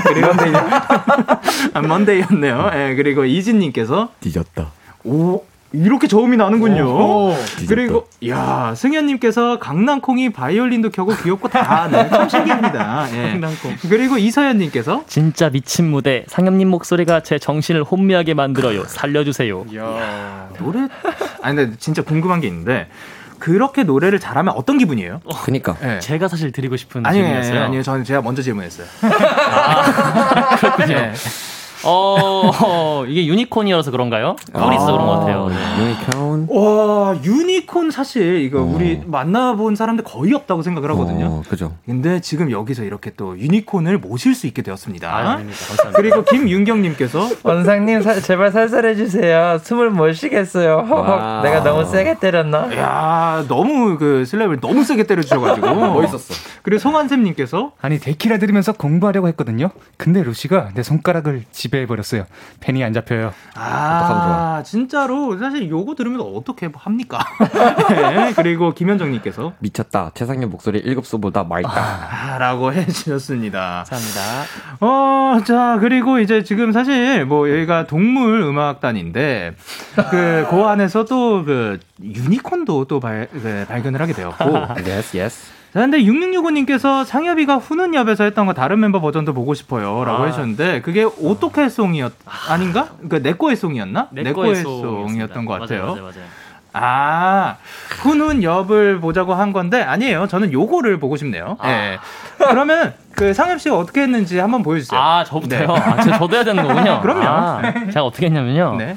[0.04, 0.52] 그리고 먼데이
[1.74, 2.70] 아, 먼데이였네요.
[2.74, 4.70] 예 그리고 이진 님께서 뒤졌다.
[5.04, 5.42] 오
[5.74, 6.84] 이렇게 저음이 나는군요.
[6.86, 7.36] 오,
[7.68, 13.08] 그리고 야 승현님께서 강낭콩이 바이올린도 켜고 귀엽고 다네 참 신기합니다.
[13.12, 13.30] 예.
[13.32, 13.76] 강낭콩.
[13.88, 16.24] 그리고 이서연님께서 진짜 미친 무대.
[16.28, 18.84] 상엽님 목소리가 제 정신을 혼미하게 만들어요.
[18.84, 19.64] 살려주세요.
[20.58, 20.88] 노래
[21.42, 22.86] 아니 근데 진짜 궁금한 게 있는데
[23.40, 25.20] 그렇게 노래를 잘하면 어떤 기분이에요?
[25.44, 25.76] 그니까.
[25.82, 25.98] 예.
[25.98, 27.52] 제가 사실 드리고 싶은 아니요, 질문이었어요.
[27.52, 27.82] 아니요, 아니요.
[27.82, 28.86] 저는 제가 먼저 질문했어요.
[30.60, 30.94] 그렇군요.
[30.94, 31.12] 예.
[31.84, 34.36] 어, 어, 이게 유니콘이어서 그런가요?
[34.52, 35.48] 뿔이 있어 그런 것 같아요.
[35.80, 36.48] 유니콘.
[36.50, 41.26] 와, 유니콘 사실 이거 우리 만나본 사람들 거의 없다고 생각을 하거든요.
[41.26, 41.72] 어, 그죠.
[41.86, 45.08] 근데 지금 여기서 이렇게 또 유니콘을 모실 수 있게 되었습니다.
[45.08, 45.58] 아, 아닙니다.
[45.68, 46.00] 감사합니다.
[46.00, 49.58] 그리고 김윤경님께서 원상님, 사- 제발 살살해 주세요.
[49.62, 50.86] 숨을 못 쉬겠어요.
[50.88, 51.42] 허허.
[51.42, 52.76] 내가 너무 세게 때렸나?
[52.76, 56.34] 야 너무 그 slap을 너무 세게 때려주셔가지고 멋있었어.
[56.62, 59.70] 그리고 송한샘님께서 아니 데키라 들으면서 공부하려고 했거든요.
[59.96, 61.44] 근데 루시가 내 손가락을
[61.74, 62.24] 지배해 버렸어요.
[62.60, 63.32] 펜이 안 잡혀요.
[63.56, 67.18] 아 진짜로 사실 요거 들으면 어떻게 합니까?
[67.90, 70.12] 네, 그리고 김현정님께서 미쳤다.
[70.14, 71.70] 최상엽 목소리 1급수보다 맑다.
[71.70, 73.84] 아, 라고 해주셨습니다.
[73.88, 74.20] 감사합니다.
[74.80, 79.54] 어, 자, 그리고 이제 지금 사실 뭐 여기가 동물 음악단인데
[80.10, 84.44] 그, 그 안에서 또 그 유니콘도 또 발, 그, 발견을 하게 되었고.
[84.86, 85.16] yes,
[85.74, 90.04] 자, 근데 6665님께서 상엽이가 후는 엽에서 했던 거 다른 멤버 버전도 보고 싶어요.
[90.04, 90.26] 라고 아.
[90.26, 92.12] 해주셨는데 그게 오토케 송이었,
[92.48, 92.90] 아닌가?
[92.98, 94.08] 그니까 내꺼의 송이었나?
[94.12, 95.86] 내꺼의 송이었던 것 같아요.
[95.86, 96.26] 맞아요, 맞아요, 맞아요.
[96.74, 97.56] 아,
[98.02, 100.28] 후는 엽을 보자고 한 건데 아니에요.
[100.28, 101.56] 저는 요거를 보고 싶네요.
[101.58, 101.68] 아.
[101.68, 101.98] 예.
[102.38, 105.00] 그러면 그 상엽 씨가 어떻게 했는지 한번 보여주세요.
[105.00, 105.66] 아, 저부터요?
[105.66, 105.72] 네.
[105.72, 107.00] 아, 저, 저도 해야 되는 거군요.
[107.02, 107.26] 그럼요.
[107.26, 108.76] 아, 제가 어떻게 했냐면요.
[108.78, 108.96] 네.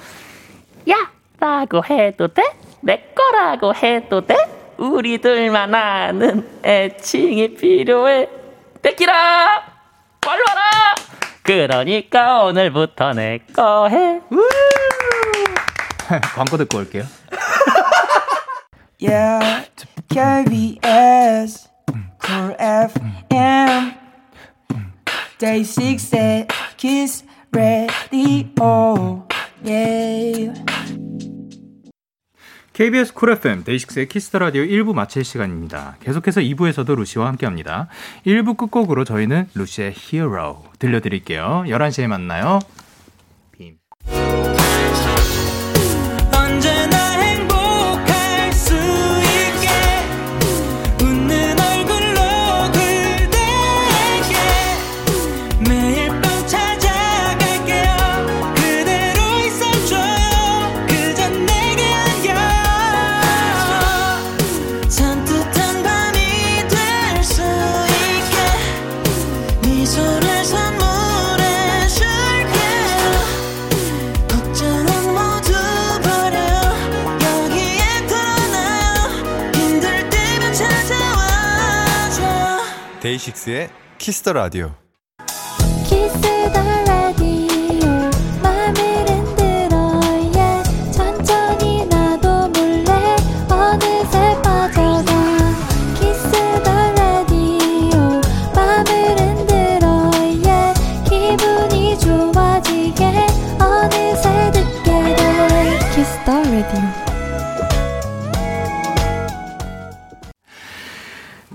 [0.92, 0.96] 야!
[1.40, 2.44] 라고 해도 돼?
[2.82, 4.36] 내 거라고 해도 돼?
[4.78, 8.30] 우리들만 아는 애칭이 필요해.
[8.82, 9.64] 데키라!
[10.22, 10.62] 빨리 와라!
[11.44, 14.20] 그러니까 오늘부터 내 거 해.
[16.36, 17.04] 광고 듣고 올게요.
[19.00, 19.68] Yeah,
[20.10, 21.70] KBS,
[22.26, 23.94] Cool FM,
[25.38, 29.24] Day 6 at Kiss Radio.
[29.64, 30.54] Yeah.
[32.78, 35.96] KBS 쿨 FM 데이식스의 키스 더 라디오 1부 마칠 시간입니다.
[36.00, 37.88] 계속해서 2부에서도 루시와 함께합니다.
[38.24, 41.64] 1부 끝곡으로 저희는 루시의 Hero 들려드릴게요.
[41.66, 42.60] 11시에 만나요.
[83.18, 84.76] 데이식스의 키스터 라디오.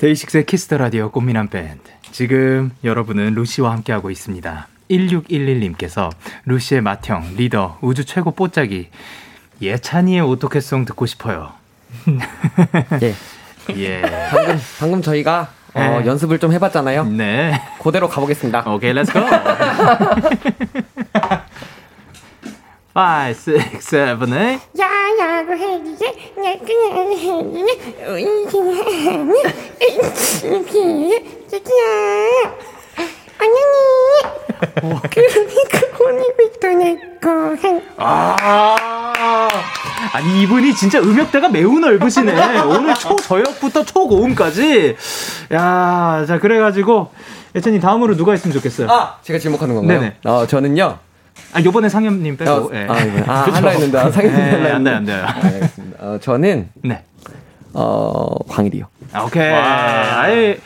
[0.03, 1.79] 데이식스의 키스 더 라디오 꽃미남 밴드.
[2.11, 4.67] 지금 여러분은 루시와 함께하고 있습니다.
[4.91, 6.11] 1611님께서
[6.45, 8.89] 루시의 맏형, 리더, 우주 최고 뽀짝이
[9.61, 11.53] 예찬이의 오또케송 듣고 싶어요.
[13.01, 13.15] 예.
[13.77, 14.03] 예.
[14.29, 16.07] 방금 방금 저희가 어, 네.
[16.07, 17.05] 연습을 좀 해봤잖아요.
[17.05, 17.63] 네.
[17.81, 18.69] 그대로 가보겠습니다.
[18.73, 19.21] 오케이, let's go.
[22.95, 23.01] 5,
[23.31, 24.29] 6, 7, 8.
[24.79, 27.81] 야야고 해주지 내 그냥 해주지
[28.13, 28.69] 이렇게
[33.41, 33.59] 언니
[35.11, 39.49] 그러니까 오늘부터 내거 행 아,
[40.13, 42.61] 아니 이분이 진짜 음역대가 매우 넓으시네.
[42.61, 44.97] 오늘 초저역부터 초고음까지.
[45.53, 47.11] 야, 자 그래가지고
[47.55, 48.89] 예찬이 다음으로 누가 있으면 좋겠어요.
[48.91, 50.01] 아, 제가 지목하는 건가요?
[50.01, 50.17] 네네.
[50.25, 50.99] 어, 저는요.
[51.55, 52.51] 아, 요번에 상엽님 빼고.
[52.51, 52.87] 어, 예.
[52.89, 53.25] 아, 네.
[53.27, 53.33] 아?
[53.53, 54.91] 하려 했는데, 아, 상엽님 예, 하려 안 했는데.
[54.91, 55.27] 안 돼요.
[55.27, 55.99] 알겠습니다.
[56.05, 57.03] 어, 저는 네.
[57.75, 58.87] 어, 광일이요.
[59.13, 59.43] 아, 오케이.
[59.51, 60.59] 아예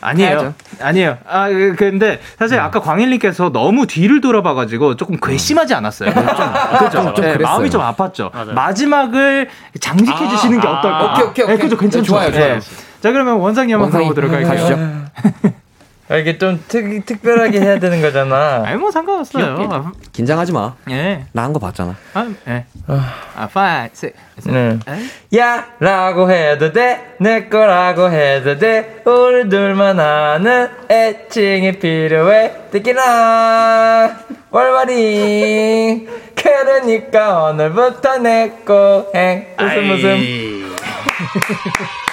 [0.00, 0.28] 아니에요.
[0.30, 0.54] 해야죠.
[0.82, 1.18] 아니에요.
[1.26, 6.12] 아, 그- 근데 사실 아까 광일님께서 너무 뒤를 돌아봐가지고 조금 괘씸하지 않았어요.
[6.12, 6.90] 좀, 그죠?
[7.14, 7.38] 좀 네, 그랬어요.
[7.38, 8.30] 마음이 좀 아팠죠.
[8.34, 8.52] 맞아요.
[8.52, 9.48] 마지막을
[9.80, 11.12] 장식해 주시는 게 아, 어떨까?
[11.14, 11.56] 오케이, 오케이, 오케이.
[11.56, 11.76] 네, 그죠?
[11.78, 12.02] 괜찮죠?
[12.02, 12.60] 네, 좋아요, 좋아요.
[13.00, 14.48] 자, 그러면 원상이 한번 가보도록 할게요.
[14.48, 15.54] 가시죠.
[16.08, 18.62] 아, 이게 좀 특, 특별하게 해야 되는 거잖아.
[18.68, 19.68] 아니, 뭐 상관없어요.
[19.70, 20.74] 아, 긴장하지 마.
[20.90, 21.24] 예.
[21.32, 21.96] 나 한 거 봤잖아.
[22.12, 22.66] 아, 예.
[22.86, 24.12] 아, 파이, 세,
[24.44, 24.78] 네.
[24.86, 25.38] 에이?
[25.38, 25.66] 야!
[25.80, 34.18] 라고 해도 돼, 내 거라고 해도 돼, 우리 둘만 아는 애칭이 필요해, 듣기나,
[34.50, 40.74] 월말이, 그러니까 오늘부터 내 거 행, 웃음 웃음.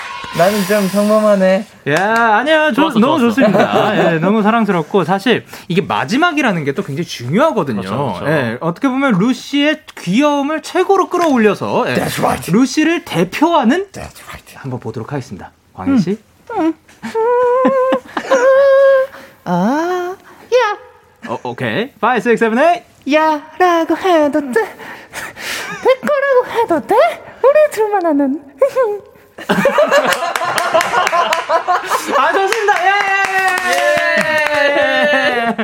[0.41, 1.65] 나는 좀 평범하네.
[1.89, 2.69] 야, 아니야.
[2.69, 3.35] 저, 좋았어, 너무 좋았어.
[3.35, 4.13] 좋습니다.
[4.15, 7.81] 예, 너무 사랑스럽고 사실 이게 마지막이라는 게 또 굉장히 중요하거든요.
[7.81, 8.27] 그렇죠, 그렇죠.
[8.31, 11.95] 예, 어떻게 보면 루시의 귀여움을 최고로 끌어올려서 예,
[12.51, 13.87] 루시를 대표하는
[14.55, 15.51] 한번 보도록 하겠습니다.
[15.75, 16.17] 광희 씨.
[19.43, 20.15] 아,
[20.55, 20.77] 야,
[21.27, 21.91] 어, 오케이.
[22.01, 22.83] 5 6 7 8.
[23.11, 24.61] 야라고 해도 돼.
[25.83, 26.95] 내 거라고 해도 돼.
[27.43, 28.41] 우리 둘만 아는.
[32.17, 32.73] 아, 좋습니다.
[32.83, 32.91] 예,
[33.67, 33.77] 예,
[34.67, 35.55] 예.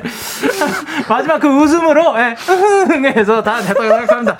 [1.07, 2.35] 마지막 그 웃음으로, 예,
[3.15, 4.37] 해서 다 됐다고 생각합니다.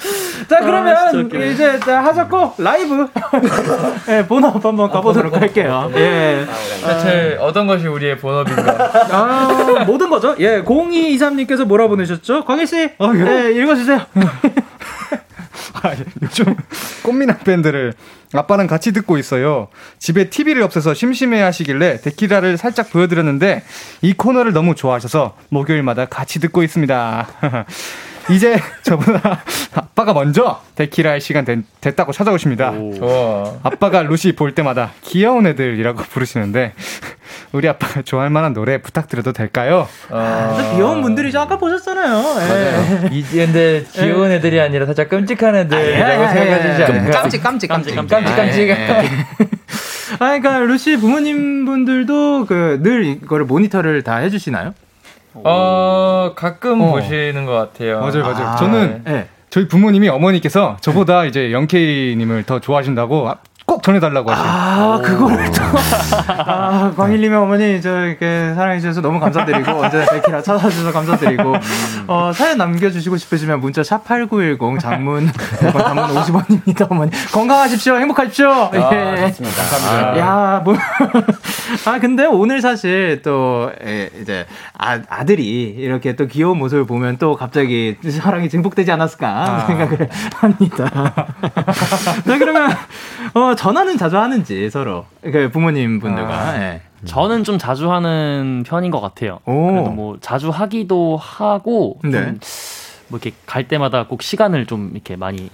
[0.50, 1.52] 자, 그러면 아, 진짜 웃기네.
[1.52, 3.08] 이제 다 하셨고, 라이브,
[4.10, 5.90] 예, 본업 한번 가보도록 할게요.
[5.96, 6.46] 예.
[6.86, 8.92] 대체 어떤 것이 우리의 본업인가?
[9.12, 10.36] 아, 모든 거죠.
[10.40, 12.44] 예, 0223님께서 뭐라 보내셨죠?
[12.46, 14.02] 광희씨, 예, 읽어주세요.
[15.84, 16.56] 아, 요즘
[17.04, 17.94] 꽃미남 밴드를
[18.34, 19.68] 아빠랑 같이 듣고 있어요.
[20.00, 23.64] 집에 TV를 없애서 심심해 하시길래 데키라를 살짝 보여드렸는데
[24.02, 27.28] 이 코너를 너무 좋아하셔서 목요일마다 같이 듣고 있습니다.
[28.30, 29.42] 이제 저보다
[29.74, 32.72] 아빠가 먼저 데키라 할 시간 된- 됐다고 찾아오십니다.
[32.98, 33.54] 좋아.
[33.64, 36.74] 아빠가 루시 볼 때마다 귀여운 애들이라고 부르시는데
[37.54, 39.88] 우리 아빠가 좋아할 만한 노래 부탁드려도 될까요?
[40.10, 41.40] 어, 귀여운 분들이죠.
[41.40, 42.24] 아까 보셨잖아요.
[42.42, 43.10] 예.
[43.16, 47.22] 이, 근데 귀여운 애들이 아니라 살짝 끔찍한 애들이라고 생각하시지 않을까?
[47.22, 48.72] 깜찍, 깜찍, 깜찍, 깜찍, 깜찍.
[50.14, 54.74] 아, 그러니까 루시 부모님 분들도 그 늘 이거를 모니터를 다 해주시나요?
[55.44, 56.92] 어, 가끔 어.
[56.92, 58.00] 보시는 것 같아요.
[58.02, 58.48] 맞아요, 맞아요.
[58.48, 59.28] 아, 저는 네.
[59.50, 63.30] 저희 부모님이 어머니께서 저보다 이제 영케이님을 더 좋아하신다고
[63.78, 64.46] 꼭 전해달라고 하세요.
[64.48, 65.62] 아, 그거를 또.
[66.30, 71.54] 아, 광일님의 어머니, 저, 이렇게 사랑해주셔서 너무 감사드리고, 언제나 데키라 찾아주셔서 감사드리고,
[72.08, 77.12] 어, 사연 남겨주시고 싶으시면 문자 샵8910 장문, 단문 50원입니다, 어머니.
[77.32, 77.98] 건강하십시오.
[77.98, 78.72] 행복하십시오.
[78.74, 78.80] 예.
[78.80, 80.20] 감사합니다.
[80.20, 80.74] 야, 뭐.
[81.86, 87.36] 아, 근데 오늘 사실 또, 에, 이제, 아, 아들이 이렇게 또 귀여운 모습을 보면 또
[87.36, 90.90] 갑자기 사랑이 증폭되지 않았을까 생각을 합니다.
[92.26, 92.72] 자, 그러면,
[93.36, 95.06] 어, 전화는 자주 하는지 서로.
[95.22, 96.58] 그 부모님 분들과.
[96.62, 96.82] 예.
[97.04, 99.40] 저는 좀 자주 하는 편인 것 같아요.
[99.46, 99.72] 오.
[99.72, 102.36] 그래도 뭐 자주 하기도 하고 좀 네.
[103.10, 105.50] 뭐 이렇게 갈 때마다 꼭 시간을 좀 이렇게 많이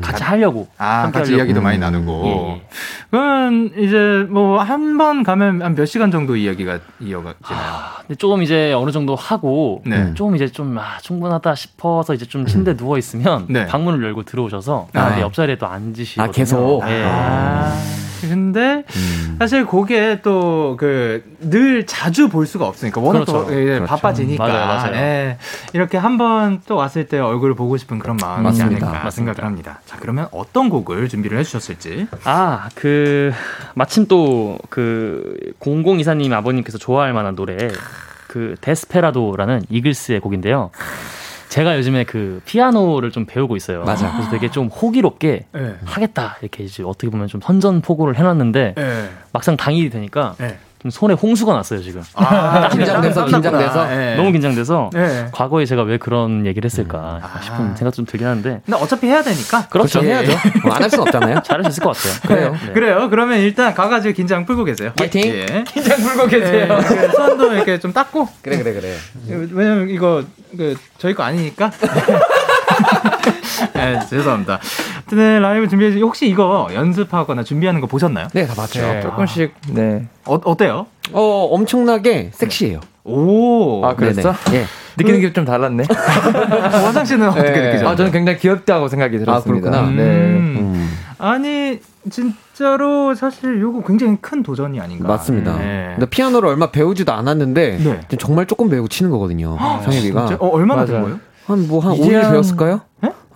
[0.00, 0.68] 같이 하려고.
[0.78, 1.38] 아, 함께 같이 하려고.
[1.46, 2.22] 이야기도 많이 나누고.
[2.26, 2.62] 예, 예.
[3.10, 7.72] 그건 이제 뭐 한 번 가면 한 몇 시간 정도 이야기가 이어가지나요?
[8.00, 10.14] 근데 조금 이제 어느 정도 하고 네.
[10.14, 13.66] 좀 이제 좀 아, 충분하다 싶어서 이제 좀 침대 누워 있으면 네.
[13.66, 15.14] 방문을 열고 들어오셔서 아.
[15.16, 16.28] 내 옆자리에 또 앉으시거든요.
[16.30, 16.82] 아, 계속?
[16.88, 17.04] 예.
[17.04, 17.72] 아,
[18.28, 18.84] 근데
[19.38, 23.46] 사실 그게 또 그 늘 자주 볼 수가 없으니까 워낙 그렇죠.
[23.46, 23.84] 또 예, 그렇죠.
[23.86, 24.94] 바빠지니까 맞아요, 맞아요.
[24.96, 25.38] 예,
[25.74, 28.88] 이렇게 한 번 또 왔을 때 얼굴을 보고 싶은 그런 마음이지 맞습니다.
[28.88, 29.80] 않을까 생각을 합니다.
[29.86, 33.32] 자 그러면 어떤 곡을 준비를 해주셨을지 아, 그
[33.74, 37.56] 마침 또 그 0024님 아버님께서 좋아할 만한 노래
[38.26, 40.70] 그 데스페라도라는 이글스의 곡인데요.
[41.56, 43.82] 제가 요즘에 그 피아노를 좀 배우고 있어요.
[43.84, 44.12] 맞아.
[44.12, 45.74] 그래서 되게 좀 호기롭게 네.
[45.86, 49.10] 하겠다 이렇게 이제 어떻게 보면 좀 선전포고를 해놨는데 네.
[49.32, 50.58] 막상 당일이 되니까 네.
[50.86, 52.02] 좀 손에 홍수가 났어요 지금.
[52.14, 53.24] 아, 긴장돼서.
[53.26, 53.86] 긴장돼서?
[53.88, 54.16] 네.
[54.16, 55.28] 너무 긴장돼서 네.
[55.32, 57.40] 과거에 제가 왜 그런 얘기를 했을까 아.
[57.42, 59.66] 싶은 생각 좀 들긴 하는데 근데 어차피 해야 되니까.
[59.68, 60.02] 그렇죠.
[60.02, 60.32] 해야죠.
[60.64, 61.42] 뭐 안할 수는 없잖아요.
[61.42, 62.20] 잘할 수 있을 것 같아요.
[62.28, 62.56] 그래요.
[62.66, 62.72] 네.
[62.72, 63.08] 그래요.
[63.10, 64.92] 그러면 일단 가가지고 긴장 풀고 계세요.
[64.96, 65.22] 파이팅.
[65.24, 65.64] 예.
[65.66, 66.68] 긴장 풀고 계세요.
[66.70, 68.28] 예, 이렇게 손도 이렇게 좀 닦고.
[68.42, 68.94] 그래, 그래, 그래.
[69.26, 70.22] 왜냐면 이거
[70.56, 71.70] 그 저희 거 아니니까.
[73.74, 74.58] 네, 죄송합니다.
[75.12, 78.28] 네, 라이브 준비해 혹시 이거 연습하거나 준비하는 거 보셨나요?
[78.32, 78.80] 네, 다 봤죠.
[78.80, 79.00] 네.
[79.02, 80.06] 조금씩 네.
[80.24, 80.86] 어, 어때요?
[81.12, 82.80] 어, 엄청나게 섹시해요.
[83.04, 83.84] 오.
[83.84, 84.34] 아 그랬어?
[84.52, 84.64] 예.
[84.98, 85.84] 느끼는 게 좀 달랐네.
[86.82, 87.66] 원상 씨는 어떻게 네.
[87.68, 87.88] 느끼죠?
[87.88, 89.70] 아 저는 굉장히 귀엽다고 생각이 들었습니다.
[89.70, 89.90] 그렇구나.
[89.94, 90.02] 네.
[90.02, 90.90] 음.
[91.18, 91.78] 아니
[92.10, 95.06] 진짜로 사실 요거 굉장히 큰 도전이 아닌가.
[95.08, 95.56] 맞습니다.
[95.58, 95.90] 네.
[95.94, 98.00] 근데 피아노를 얼마 배우지도 않았는데 네.
[98.18, 99.56] 정말 조금 배우고 치는 거거든요.
[99.84, 100.38] 성엽이가?
[100.40, 100.92] 어, 얼마나 맞아.
[100.94, 101.18] 된 거예요?
[101.46, 102.80] 한 뭐한 이제 5일 한- 배웠을까요?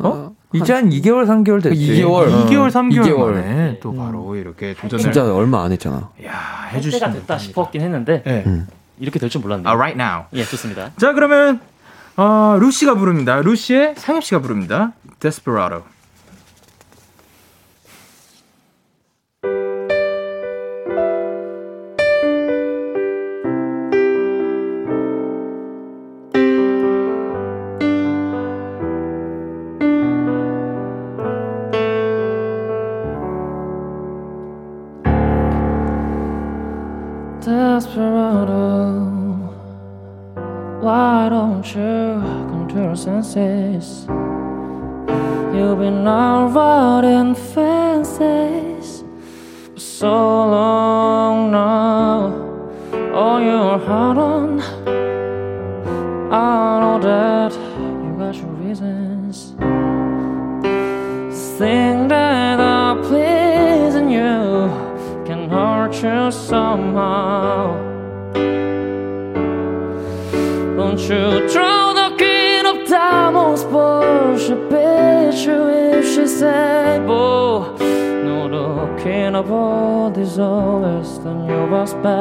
[0.03, 0.32] 어?
[0.53, 2.03] 이제 한 2개월 3개월 됐지.
[2.03, 2.28] 2개월.
[2.32, 2.46] 어.
[2.46, 3.32] 2개월, 3개월 2개월.
[3.34, 6.09] 만에 또 바로 이렇게 도전을 진짜 얼마 안 했잖아.
[6.24, 8.42] 야, 해주시는 됐다 싶었긴 했는데 네.
[8.46, 8.66] 음.
[8.98, 9.68] 이렇게 될 줄 몰랐네요.
[9.68, 10.24] 아, right now.
[10.34, 10.90] 예, 좋습니다.
[10.98, 11.61] 자, 그러면
[12.16, 13.40] 어, 루시가 부릅니다.
[13.40, 14.92] 루시의 상엽 씨가 부릅니다.
[15.20, 15.82] Desperado,
[43.33, 44.07] promises.
[45.55, 46.70] You've been alright.
[81.91, 82.20] prosper.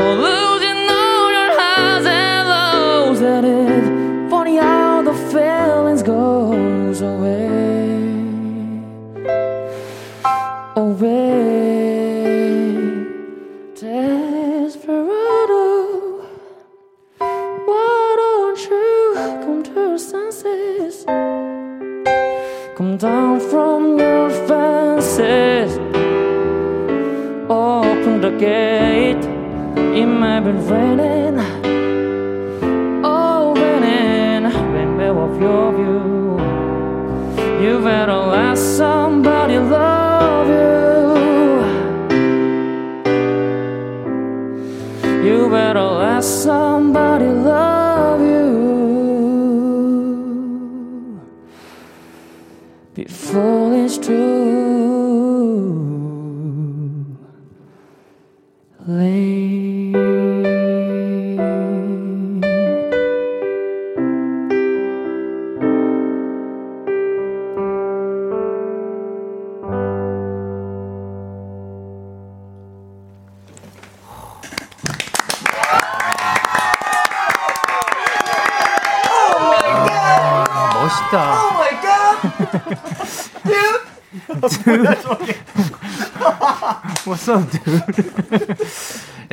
[0.00, 0.39] whole
[87.06, 87.82] What's up, dude?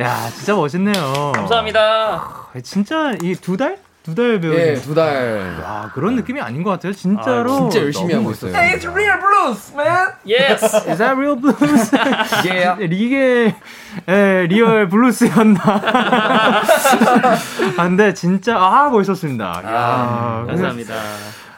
[0.00, 1.32] 야, 진짜 멋있네요.
[1.34, 2.48] 감사합니다.
[2.62, 3.78] 진짜 이 두 달?
[4.04, 4.54] 두 달 배우.
[4.54, 5.60] 예, 두 달.
[5.62, 6.92] 아, 그런 느낌이 아닌 것 같아요.
[6.94, 7.68] 진짜로.
[7.68, 8.52] 진짜 열심히 하고 있어요.
[8.52, 8.76] 멋있었어요.
[8.78, 10.12] It's real blues, man.
[10.24, 10.64] Yes.
[10.88, 11.90] Is that real blues?
[12.44, 12.78] Yeah.
[12.88, 13.54] 이게
[14.08, 15.60] 에, real blues였나?
[17.76, 19.44] 아, 근데 진짜 아 멋있었습니다.
[19.64, 20.94] 야, 감사합니다.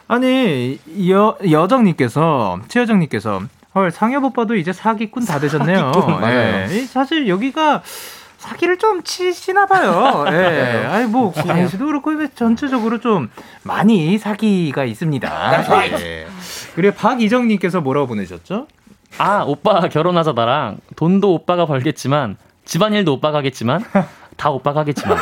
[0.09, 0.77] 아니
[1.09, 3.43] 여 여정님께서 최여정님께서
[3.73, 5.91] 헐 상엽 오빠도 이제 사기꾼 다 되셨네요.
[5.93, 6.67] 사기꾼, 맞아요.
[6.69, 6.75] 예.
[6.75, 7.81] 이 사실 여기가
[8.37, 10.25] 사기를 좀 치시나 봐요.
[10.29, 10.85] 예.
[10.91, 13.29] 아니 뭐 광시도 그렇고 전체적으로 좀
[13.63, 15.63] 많이 사기가 있습니다.
[15.99, 16.27] 예.
[16.75, 18.67] 그리고 박이정 님께서 뭐라고 보내셨죠?
[19.17, 23.83] 아, 오빠 결혼하자 나랑 돈도 오빠가 벌겠지만 집안일도 오빠가 하겠지만
[24.37, 25.17] 다 오빠가 하겠지만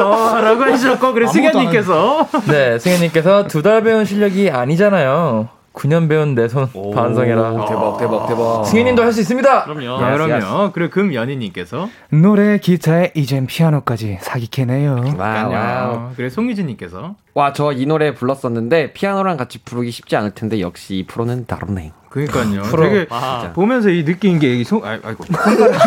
[0.00, 2.28] 어, 라고 해주셨고, 그리고 승현님께서.
[2.46, 5.48] 네, 승현님께서 두 달 배운 실력이 아니잖아요.
[5.76, 7.66] 9년 배운 내 손 반성해라.
[7.68, 8.64] 대박, 대박, 대박.
[8.64, 9.64] 승현님도 할 수 있습니다.
[9.64, 10.00] 그럼요.
[10.04, 10.72] 네, 그럼요.
[10.72, 11.88] 그리고 금연희님께서.
[12.10, 15.14] 노래, 기타에 이젠 피아노까지 사기캐네요.
[15.18, 15.92] wow, wow.
[15.94, 17.14] 어, 그리고 송유진님께서.
[17.34, 21.92] 와, 저 이 노래 불렀었는데 피아노랑 같이 부르기 쉽지 않을 텐데 역시 이 프로는 다르네.
[22.16, 22.62] 그니까요.
[22.62, 22.84] 프로.
[22.84, 23.52] 되게 아.
[23.54, 25.80] 보면서 이 느낀 게, 이 손, 아, 아이고, 손가락.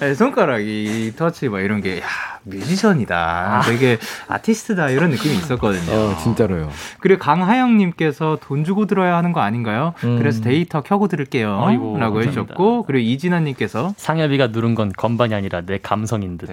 [0.00, 2.04] 아니, 손가락이 터치 막 이런 게, 야,
[2.42, 3.62] 뮤지션이다.
[3.66, 4.90] 되게 아티스트다.
[4.90, 5.92] 이런 느낌이 있었거든요.
[5.92, 6.70] 어, 진짜로요.
[6.98, 9.94] 그리고 강하영님께서 돈 주고 들어야 하는 거 아닌가요?
[10.02, 10.18] 음.
[10.18, 11.64] 그래서 데이터 켜고 들을게요.
[11.64, 12.20] 아이고, 라고 감사합니다.
[12.40, 16.48] 해주셨고, 그리고 이진아님께서, 상엽이가 누른 건 건반이 아니라 내 감성인 듯.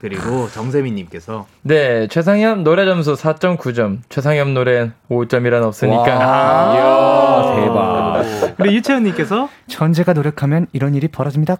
[0.00, 3.98] 그리고 정세민님께서, 네, 최상엽 노래 점수 4.9점.
[4.08, 6.79] 최상엽 노래는 5점이란 없으니까.
[6.80, 8.56] 와, 이야, 대박.
[8.56, 11.56] 그리고 유채연님께서, 천재가 노력하면 이런 일이 벌어집니다.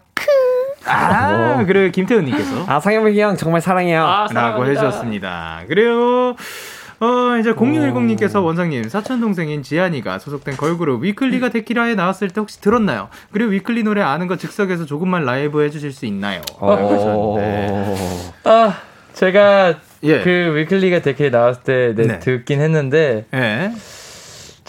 [0.87, 4.05] 아, 그리고 김태훈님께서, 아, 상엽이 형 정말 사랑해요.
[4.05, 4.67] 아, 라고.
[4.67, 5.63] 해주셨습니다.
[5.69, 6.37] 그리고
[7.03, 13.09] 어 이제 0610님께서 원상님 사촌 동생인 지안이가 소속된 걸그룹 위클리가 데키라에 나왔을 때 혹시 들었나요?
[13.33, 16.43] 그리고 위클리 노래 아는 거 즉석에서 조금만 라이브 해주실 수 있나요?
[18.45, 18.75] 아,
[19.15, 20.21] 제가 예.
[20.21, 22.19] 그 위클리가 데키라에 나왔을 때 네, 네.
[22.19, 23.73] 듣긴 했는데 예.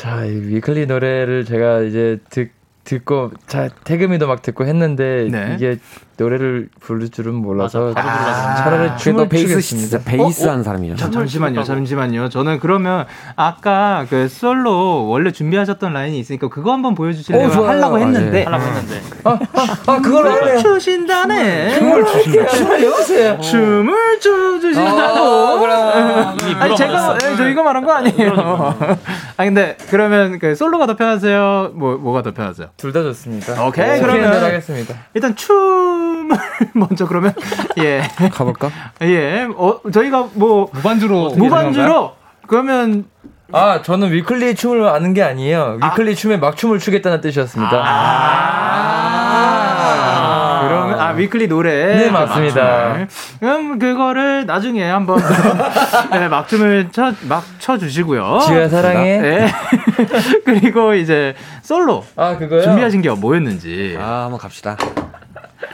[0.02, 2.50] 자, 이 위클리 노래를 제가 이제 듣,
[2.86, 5.54] 듣고 자, 태금이도 막 듣고 했는데 네.
[5.56, 5.78] 이게
[6.18, 8.64] 노래를 부를 줄은 몰라서 맞아, 바로 들어가서.
[8.64, 9.88] 차라리 춤을 베이스 추겠습니다.
[9.90, 10.96] 진짜 베이스 한 사람이죠.
[10.96, 12.30] 자, 잠시만요, 잠시만요.
[12.30, 13.06] 저는 그러면
[13.36, 17.48] 아까 그 솔로 원래 준비하셨던 라인이 있으니까 그거 한번 보여주실래요?
[17.48, 17.70] 어, 좋아요.
[17.70, 19.02] 하려고 아, 했는데 하려고 했는데.
[19.24, 20.58] 아, 그걸 하네요.
[20.60, 21.80] 추신다네.
[21.80, 22.48] 춤을 추신다.
[22.48, 23.40] 춤을 여보세요.
[23.40, 25.66] 춤을 춰주신다고.
[26.60, 28.34] 아니 제가 예, 저 이거 말한 거 아니에요.
[29.38, 31.72] 아 근데 그러면 그 솔로가 더 편하세요?
[31.74, 32.68] 뭐 뭐가 더 편하세요?
[32.78, 33.66] 둘 다 좋습니다.
[33.66, 34.94] 오케이, 네, 그러면- 하겠습니다.
[35.14, 36.28] 일단 춤을
[36.74, 37.34] 먼저 그러면
[37.80, 38.02] 예
[38.32, 38.70] 가볼까?
[39.04, 39.48] 예.
[39.56, 41.30] 어 저희가 뭐 무반주로.
[41.32, 42.14] 무반주로
[42.48, 43.06] 그러면
[43.54, 45.78] 아, 저는 위클리 춤을 아는 게 아니에요.
[45.84, 47.82] 위클리 춤에 막 춤을 추겠다는 뜻이었습니다.
[49.74, 52.64] 아, 그러면 아 위클리 노래 네, 맞습니다.
[52.64, 53.08] 막춤을.
[53.40, 55.20] 그럼 그거를 나중에 한번
[56.12, 58.40] 네, 막춤을 춰 막 춰주시고요.
[58.48, 59.18] 지우야 사랑해.
[59.20, 59.48] 네.
[60.46, 62.62] 그리고 이제 솔로 아, 그거요?
[62.62, 63.98] 준비하신 게 뭐였는지.
[64.00, 64.78] 아, 한번 갑시다.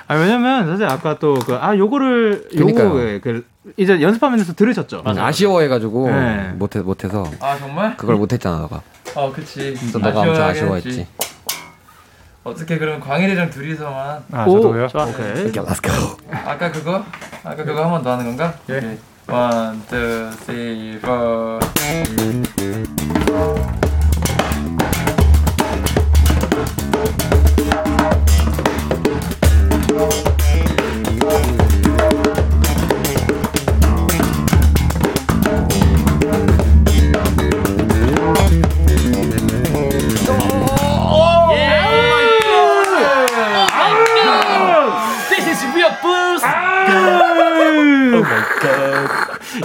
[0.07, 3.01] 아, 왜냐면 사실 아까 또 그 아 요거를 요거.
[3.01, 3.45] 예, 그
[3.77, 5.03] 이제 연습하면서 들으셨죠.
[5.05, 6.51] 아쉬워해가지고 네.
[6.55, 7.97] 못해 못해서 아, 정말?
[7.97, 8.81] 그걸 못했잖아 너가.
[9.15, 9.75] 어, 그치.
[9.91, 11.07] 또 너가 엄청 아쉬워했지.
[12.43, 14.87] 어떻게 그럼 광일이랑 둘이서만 아, 저도요.
[14.87, 15.03] 좋아.
[15.05, 15.47] 오케이.
[15.47, 16.17] 오케이, let's go.
[16.31, 17.03] 아까 그거?
[17.43, 18.53] 아까 그거 한 번 더 하는 건가?
[18.69, 18.97] 예.
[19.27, 21.59] 원, 투, 쓰리, 포.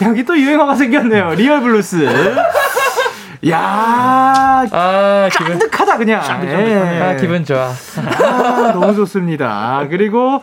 [0.03, 1.35] 여기 또 유행어가 생겼네요.
[1.35, 2.07] real blues.
[3.51, 6.23] 야, 아, 기분, 쫀득하다 그냥.
[6.45, 7.01] 예.
[7.03, 7.71] 아, 기분 좋아.
[7.97, 9.85] 아, 너무 좋습니다.
[9.91, 10.41] 그리고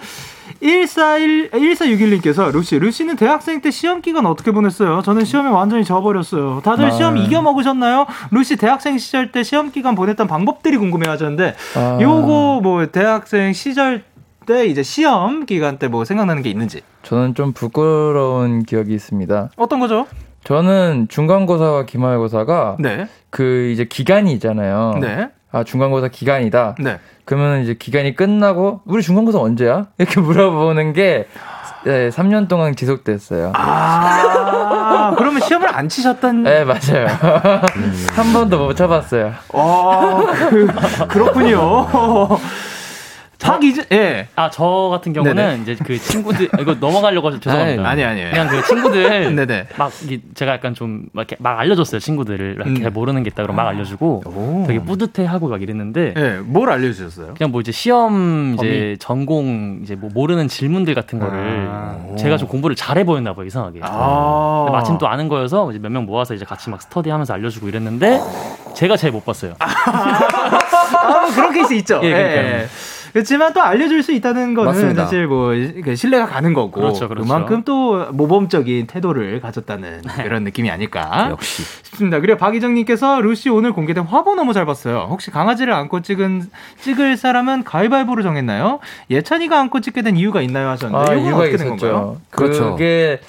[0.59, 5.01] 141, 1461님께서 루시, 루시는 대학생 때 시험 기간 어떻게 보냈어요?
[5.01, 6.61] 저는 시험에 완전히 져버렸어요.
[6.63, 8.05] 다들 시험 이겨 먹으셨나요?
[8.31, 11.97] 루시 대학생 시절 때 시험 기간 보냈던 방법들이 궁금해 하셨는데, 아.
[12.01, 14.03] 요거 뭐 대학생 시절
[14.49, 16.81] 때 이제 시험 기간 때 뭐 생각나는 게 있는지.
[17.03, 19.49] 저는 좀 부끄러운 기억이 있습니다.
[19.57, 20.07] 어떤 거죠?
[20.43, 23.07] 저는 중간고사와 기말고사가 네.
[23.29, 24.95] 그 이제 기간이 있잖아요.
[25.01, 25.29] 네.
[25.51, 26.75] 아, 중간고사 기간이다.
[26.79, 26.97] 네.
[27.25, 29.85] 그러면 이제 기간이 끝나고 우리 중간고사 언제야?
[29.99, 31.27] 이렇게 물어보는 게
[31.85, 33.53] 네, 3년 동안 지속됐어요.
[33.55, 36.43] 아, 아, 그러면 시험을 안 치셨던.
[36.43, 37.07] 네, 맞아요.
[38.13, 39.31] 한 번도 못 쳐봤어요.
[39.53, 40.67] 어, 그,
[41.07, 41.87] 그렇군요.
[43.41, 44.27] 박 이제, 예.
[44.35, 45.61] 아, 저 같은 경우는 네네.
[45.61, 47.87] 이제 그 친구들, 이거 넘어가려고 해서 죄송합니다.
[47.87, 48.31] 아니, 아니, 아니.
[48.31, 49.33] 그냥 그 친구들.
[49.35, 49.67] 네네.
[49.77, 52.55] 막, 이- 제가 약간 좀, 막 이렇게 막 알려줬어요, 친구들을.
[52.57, 52.81] 이렇게 음.
[52.81, 54.65] 잘 모르는 게 있다, 그러면 막 알려주고.
[54.67, 56.13] 되게 뿌듯해하고 막 이랬는데.
[56.17, 57.33] 예, 뭘 알려주셨어요?
[57.37, 61.69] 그냥 뭐 이제 시험 이제 전공 이제 뭐 모르는 질문들 같은 거를
[62.17, 63.79] 제가 좀 공부를 잘해 보였나 봐요 이상하게.
[63.83, 64.67] 아.
[64.71, 68.19] 마침 또 아는 거여서 이제 몇 명 모아서 이제 같이 막 스터디하면서 알려주고 이랬는데
[68.75, 69.53] 제가 제일 못 봤어요.
[69.59, 71.99] 아, 그런 케이스 있죠.
[72.03, 72.45] 예, 그러니까요.
[72.47, 72.67] 예.
[73.13, 75.03] 그렇지만 또 알려줄 수 있다는 거는 맞습니다.
[75.03, 77.25] 사실 뭐그 신뢰가 가는 거고 그렇죠, 그렇죠.
[77.25, 77.33] 네.
[77.33, 81.63] 만큼또 모범적인 태도를 가졌다는 그런 느낌이 아닐까 역시.
[81.83, 82.19] 싶습니다.
[82.19, 85.07] 그리고 박희정님께서 루시 오늘 공개된 화보 너무 잘 봤어요.
[85.09, 86.49] 혹시 강아지를 안고 찍은
[86.81, 88.79] 찍을 사람은 가위바위보로 정했나요?
[89.09, 92.17] 예찬이가 안고 찍게 된 이유가 있나요 하셨는데 아, 이건 이유가 어떻게 된 건가요?
[92.19, 92.21] 있었죠.
[92.31, 92.71] 그렇죠.
[92.73, 93.19] 그게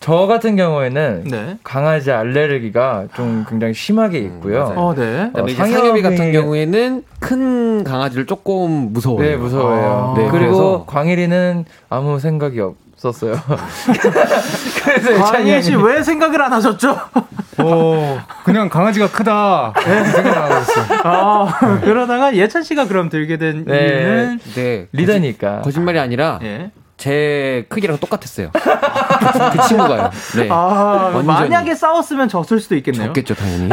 [0.00, 1.58] 저 같은 경우에는 네.
[1.62, 4.72] 강아지 알레르기가 좀 굉장히 심하게 있고요.
[4.74, 5.30] 어, 네.
[5.46, 9.20] 이제 상엽이- 같은 경우에는 큰 강아지를 조금 무서워요.
[9.28, 10.14] 네, 무서워요.
[10.16, 10.18] 아.
[10.18, 13.34] 네, 그리고 그래서- 광일이는 아무 생각이 없었어요.
[14.84, 16.96] 그래서 광일 씨 왜 생각을 안 하셨죠?
[17.62, 19.74] 오, 그냥 강아지가 크다.
[19.76, 20.80] 있어.
[21.04, 23.86] 아, 그러다가 예찬 씨가 그럼 들게 된 네.
[23.86, 24.86] 이유는 네.
[24.92, 25.60] 리더니까.
[25.60, 26.70] 거짓말이 아니라 예.
[27.00, 28.50] 제 크기랑 똑같았어요.
[28.54, 30.10] 그 친구가요.
[30.36, 30.48] 네.
[30.50, 31.26] 아, 완전히.
[31.26, 33.08] 만약에 싸웠으면 졌을 수도 있겠네요.
[33.08, 33.70] 없겠죠, 당연히.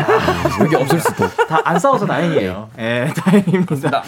[0.61, 1.27] 여기 없을 수도.
[1.47, 2.69] 다 안 싸워서 다행이에요.
[2.79, 4.03] 예, 다행입니다.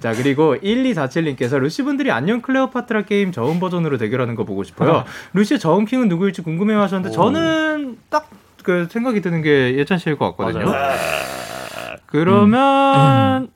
[0.00, 5.04] 자, 그리고 1247님께서 루시분들이 안녕 클레오파트라 게임 저음 버전으로 대결하는 거 보고 싶어요.
[5.32, 8.28] 루시의 저음킹은 누구일지 궁금해요 하셨는데 저는 딱
[8.66, 10.72] 그 생각이 드는 게 예찬 씨일 것 같거든요.
[12.06, 13.48] 그러면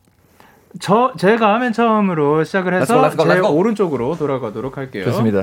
[0.78, 3.56] 저 제가 맨 처음으로 시작을 해서 Let's go, let's go, 제 let's go.
[3.56, 5.04] 오른쪽으로 돌아가도록 할게요.
[5.04, 5.42] 좋습니다.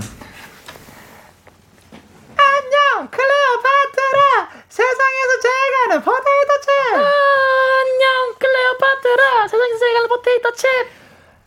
[2.37, 10.67] 안녕 클레오파트라 세상에서 제일 가는 포테이토 칩 안녕 클레오파트라 세상에서 제일 가는 포테이토 칩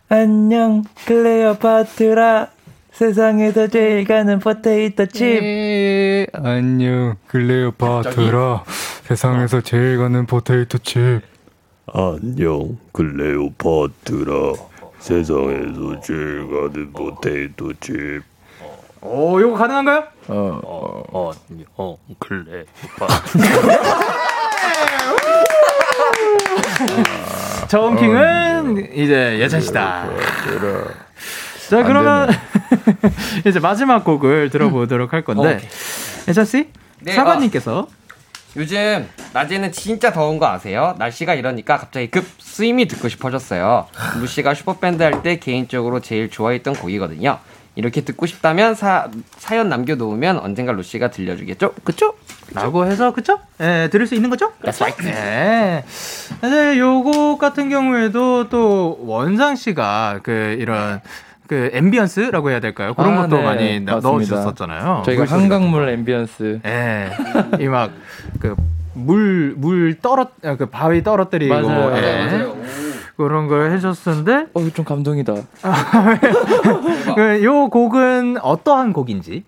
[0.09, 2.47] 안녕 클레오파트라
[2.91, 5.23] 세상에서 제일 가는 포테이토 칩.
[5.43, 8.63] 예, 안녕, 클레오파트라.
[9.07, 11.21] 세상에서 제일 가는 포테이토 칩.
[11.87, 14.53] 안녕 클레오파트라.
[14.99, 18.21] 세상에서 제일 가는 포테이토 칩.
[19.01, 20.03] 오, 요거 가능한가요?
[20.27, 20.61] 어,
[21.11, 21.31] 어,
[21.77, 22.65] 어, 그래.
[27.67, 30.07] 저음킹은 이제 예찬 씨다.
[31.69, 32.29] 자, 그러면
[33.47, 35.61] 이제 마지막 곡을 들어보도록 할 건데.
[36.27, 36.69] 예찬 씨,
[36.99, 37.87] 네, 사관님께서
[38.57, 40.95] 요즘 낮에는 진짜 더운 거 아세요?
[40.99, 43.87] 날씨가 이러니까 갑자기 급 스임이 듣고 싶어졌어요.
[44.19, 47.37] 루시가 슈퍼밴드 할 때 개인적으로 제일 좋아했던 곡이거든요.
[47.75, 51.73] 이렇게 듣고 싶다면 사, 사연 남겨놓으면 언젠가 루시가 들려주겠죠?
[51.85, 52.15] 그쵸?
[52.53, 53.39] 라고 해서 그쵸?
[53.61, 54.51] 예, 들을 수 있는 거죠?
[54.63, 55.85] That's right 네.
[56.41, 60.99] 사실 요곡 같은 경우에도 또 원상 씨가 그 이런
[61.51, 62.93] 그 ambience라고 해야 될까요?
[62.93, 63.99] 그런 아, 것도 네, 많이 맞습니다.
[63.99, 65.01] 넣어주셨었잖아요.
[65.03, 66.61] 저희가 한강물 ambience.
[66.65, 67.09] 예.
[67.59, 67.91] 이 막
[68.39, 68.55] 그
[68.93, 71.95] 물 물 떨어 아, 그 바위 떨어뜨리고 맞아요.
[71.97, 72.47] 예.
[73.17, 75.33] 그런 걸 해줬었는데 어, 좀 감동이다.
[77.15, 79.43] 그요 곡은 어떠한 곡인지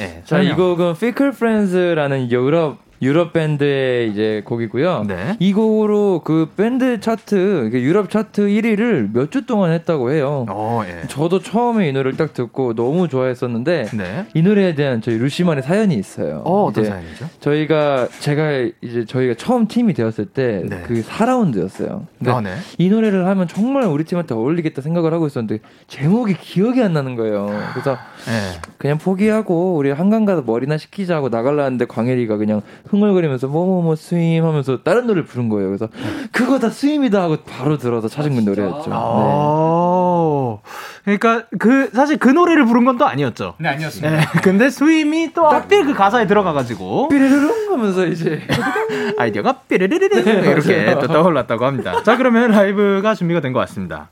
[0.00, 0.22] 예.
[0.24, 0.54] 자, 이.
[0.54, 5.04] 곡은 Fickle Friends라는 유럽 유럽 밴드의 이제 곡이고요.
[5.06, 5.36] 네.
[5.38, 10.46] 이 곡으로 그 밴드 차트, 그 유럽 차트 1위를 몇 주 동안 했다고 해요.
[10.48, 11.06] 어, 예.
[11.08, 14.26] 저도 처음에 이 노래를 딱 듣고 너무 좋아했었는데 네.
[14.34, 16.42] 이 노래에 대한 저희 루시만의 사연이 있어요.
[16.44, 17.28] 어, 어떤 사연이죠?
[17.40, 20.82] 저희가 제가 이제 저희가 처음 팀이 되었을 때 네.
[20.86, 22.06] 그 4라운드였어요.
[22.18, 22.54] 근데 아, 네.
[22.78, 27.46] 이 노래를 하면 정말 우리 팀한테 어울리겠다 생각을 하고 있었는데 제목이 기억이 안 나는 거예요.
[27.72, 27.92] 그래서
[28.28, 28.60] 예.
[28.78, 35.06] 그냥 포기하고 우리 한강 가서 머리나 식히자고 나갈라는데 광일이가 그냥 흥얼거리면서 뭐뭐뭐 스윙 하면서 다른
[35.06, 35.68] 노래를 부른 거예요.
[35.68, 35.88] 그래서
[36.32, 38.90] 그거 다 스윙이다 하고 바로 들어서 찾은 노래였죠.
[38.90, 38.96] 네.
[38.96, 40.60] 어.
[41.04, 43.54] 그러니까 그 사실 그 노래를 부른 건 또 아니었죠.
[43.58, 44.16] 네, 아니었습니다.
[44.16, 44.24] 네.
[44.42, 48.40] 근데 스윙이 또 하필 그 가사에 들어가가지고 삐르르릉 하면서 이제
[49.18, 52.02] 아이디어가 삐르르르르 네, 이렇게 또 떠올랐다고 합니다.
[52.02, 54.08] 자 그러면 라이브가 준비가 된 것 같습니다.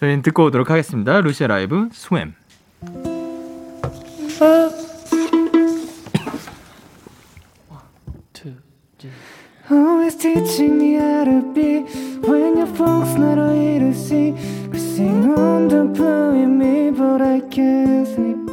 [0.00, 1.20] 저희는 듣고 오도록 하겠습니다.
[1.20, 2.32] 루시의 라이브 스웸.
[9.72, 11.80] Always teaching me how to be
[12.28, 14.34] when your folks not here to see.
[14.70, 18.50] Kissing on the blowing me, but I can't sleep.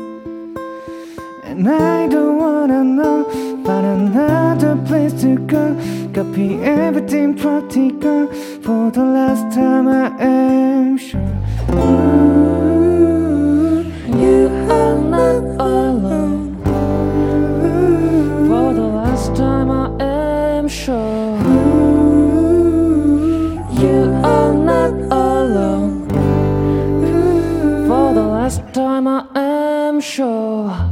[1.43, 3.25] And I don't wanna know
[3.59, 5.75] about another place to go.
[6.13, 8.27] Copy everything practical
[8.63, 11.35] for the last time I am sure.
[11.71, 12.63] Ooh,
[14.23, 16.18] you are not alone.
[20.89, 21.49] Mm-hmm.
[23.79, 26.07] You are not alone.
[26.07, 27.87] Mm-hmm.
[27.87, 30.88] For the last time, I am sure.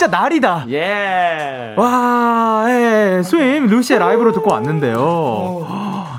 [0.00, 0.64] 진짜 날이다.
[0.70, 1.74] 예.
[1.76, 5.66] 와, 예, 스윙 루시의 라이브로 듣고 왔는데요.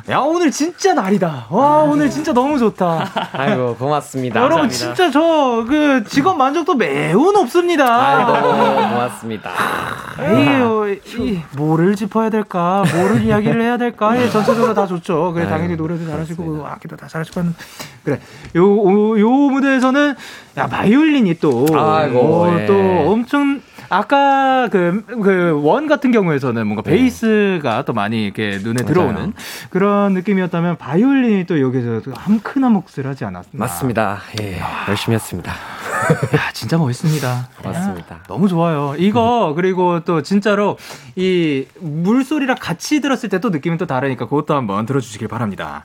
[0.09, 1.47] 야, 오늘 진짜 날이다.
[1.49, 3.09] 와, 오늘 진짜 너무 좋다.
[3.33, 4.39] 아이고 고맙습니다.
[4.39, 7.85] 여러분, 진짜 저 그 직업 만족도 매우 높습니다.
[7.85, 8.31] 아이고
[8.89, 9.51] 고맙습니다.
[10.19, 12.83] 에이요, 이, 뭐를 짚어야 될까?
[12.93, 14.15] 뭐를 이야기를 해야 될까?
[14.21, 15.31] 예, 전체적으로 다 좋죠.
[15.33, 17.55] 그래, 아유, 당연히 노래도 잘하시고, 악기도 다 잘하시고 하는.
[18.03, 18.19] 그래,
[18.55, 20.15] 요, 요, 요 무대에서는,
[20.57, 22.65] 야, 바이올린이 또, 아이고, 어, 예.
[22.65, 22.73] 또
[23.11, 23.61] 엄청,
[23.91, 29.33] 아까 그, 그, 원 같은 경우에서는 뭔가 베이스가 또 많이 이렇게 눈에 들어오는
[29.69, 32.39] 그런 느낌이었다면, 바이올린이 또 여기서 한
[32.71, 33.49] 몫을 하지 않았나.
[33.51, 34.19] 맞습니다.
[34.39, 35.51] 예, 열심히 했습니다.
[36.35, 37.49] 야, 진짜 멋있습니다.
[37.61, 38.19] 고맙습니다.
[38.27, 38.95] 너무 좋아요.
[38.97, 40.77] 이거 그리고 또 진짜로
[41.15, 45.83] 이 물소리랑 같이 들었을 때 또 느낌이 또 다르니까 그것도 한번 들어주시길 바랍니다.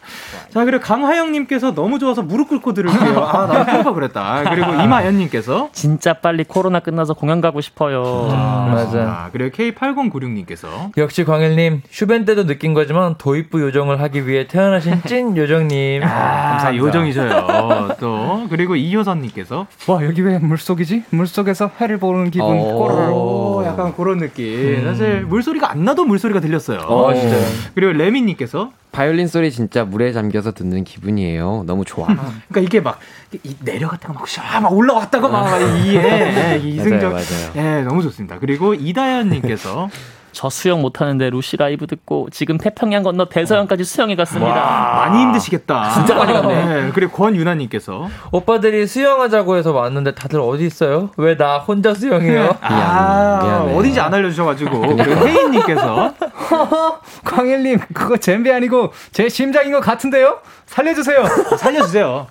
[0.53, 3.18] 자 그리고 강하영님께서 너무 좋아서 무릎 꿇고 들을게요.
[3.24, 4.45] 아 나도 평가 그랬다.
[4.51, 8.27] 그리고 이마연님께서 진짜 빨리 코로나 끝나서 공연 가고 싶어요.
[8.70, 8.99] 맞아.
[9.01, 15.35] 아, 그리고 K8096님께서 역시 광일님 슈벤 때도 느낀 거지만 도입부 요정을 하기 위해 태어나신 찐
[15.37, 16.03] 요정님.
[16.05, 17.97] 아, 요정이셔요.
[18.01, 21.05] 또 그리고 이효선님께서 와 여기 왜 물속이지?
[21.11, 22.79] 물속에서 해를 보는 기분 오.
[22.79, 23.11] 꼬르르.
[23.12, 24.85] 오, 약간 그런 느낌.
[24.85, 26.79] 사실 물소리가 안 나도 물소리가 들렸어요.
[26.81, 27.45] 어, 진짜요.
[27.75, 31.64] 그리고 레미 님께서 바이올린 소리 진짜 물에 잠겨서 듣는 기분이에요.
[31.67, 32.07] 너무 좋아.
[32.07, 38.39] 그러니까 이게 막이 내려갔다가 막, 샤, 막 올라왔다가 막 이에 이승적 맞아요, 예 너무 좋습니다.
[38.39, 39.89] 그리고 이다현님께서
[40.37, 44.53] 저 수영 못하는데 루시 라이브 듣고 지금 태평양 건너 대서양까지 수영해 갔습니다.
[44.55, 45.89] 많이 힘드시겠다.
[45.95, 46.55] 진짜 많이 갔네.
[46.89, 51.09] 예, 그리고 권유나님께서 오빠들이 수영하자고 해서 왔는데 다들 어디 있어요?
[51.16, 52.55] 왜 나 혼자 수영해요?
[52.61, 53.76] 아 미안해.
[53.78, 56.12] 어딘지 안 알려주셔가지고 그리고 혜인님께서
[57.24, 60.39] 광일님 그거 잼비 아니고 제 심장인 것 같은데요?
[60.66, 61.24] 살려주세요.
[61.59, 62.26] 살려주세요.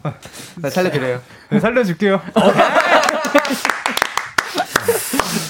[0.61, 1.19] 네, 살려드려요.
[1.49, 2.21] 네, 살려줄게요.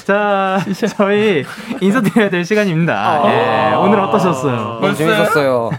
[0.06, 0.60] 자
[0.96, 1.44] 저희
[1.82, 3.24] 인사드려야 될 시간입니다.
[3.26, 4.80] 예, 오늘 어떠셨어요?
[4.80, 5.72] 너무 재밌었어요.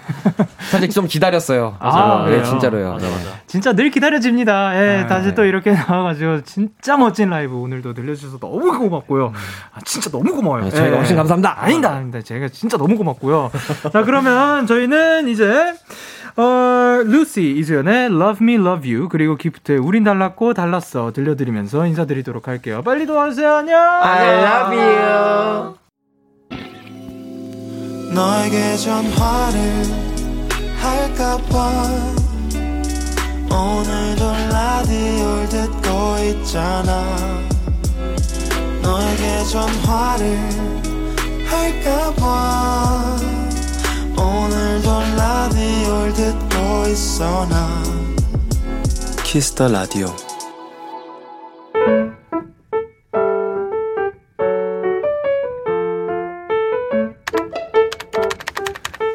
[0.68, 1.76] 사실 좀 기다렸어요.
[1.78, 2.26] 아.
[2.28, 2.42] 네?
[2.42, 2.98] 진짜로요.
[3.00, 3.08] 네.
[3.46, 4.74] 진짜 늘 기다려집니다.
[4.74, 5.34] 예, 아, 다시 네.
[5.36, 9.32] 또 이렇게 나와가지고 진짜 멋진 라이브 오늘도 들려주셔서 너무 고맙고요.
[9.72, 10.64] 아, 진짜 너무 고마워요.
[10.64, 10.98] 네, 저희가 예.
[10.98, 11.62] 훨씬 감사합니다.
[11.62, 12.20] 아니다, 아니다.
[12.20, 13.52] 제가 진짜 너무 고맙고요.
[13.92, 15.72] 자, 그러면 저희는 이제
[16.36, 22.82] 어, 루시 이수연의 Love Me Love You 그리고 기프트의 우린 달랐고 달랐어 들려드리면서 인사드리도록 할게요.
[22.84, 23.54] 빨리 도와주세요.
[23.54, 23.78] 안녕.
[23.80, 25.74] I love you.
[28.14, 29.60] 너에게 전화를
[30.80, 31.82] 할까봐
[33.50, 35.90] 오늘도 라디오를 듣고
[36.24, 37.04] 있잖아
[38.82, 40.38] 너에게 전화를
[41.46, 43.16] 할까봐
[44.18, 47.82] 오늘도 라디오를 듣고 있어 나?
[49.24, 50.06] 키스터 라디오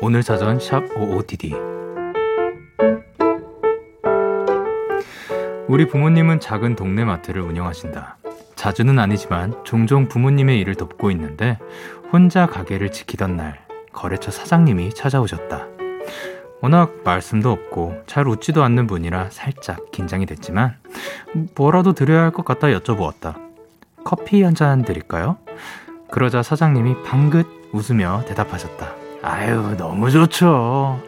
[0.02, 1.54] 오늘 사전 샵 OODD
[5.68, 8.18] 우리 부모님은 작은 동네 마트를 운영하신다.
[8.56, 11.58] 자주는 아니지만 종종 부모님의 일을 돕고 있는데
[12.12, 15.68] 혼자 가게를 지키던 날 거래처 사장님이 찾아오셨다.
[16.62, 20.76] 워낙 말씀도 없고 잘 웃지도 않는 분이라 살짝 긴장이 됐지만
[21.56, 23.36] 뭐라도 드려야 할 것 같아 여쭤보았다.
[24.04, 25.38] 커피 한 잔 드릴까요?
[26.12, 28.94] 그러자 사장님이 방긋 웃으며 대답하셨다.
[29.24, 31.02] 아유, 너무 좋죠.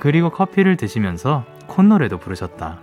[0.00, 2.78] 그리고 커피를 드시면서 콧노래도 부르셨다.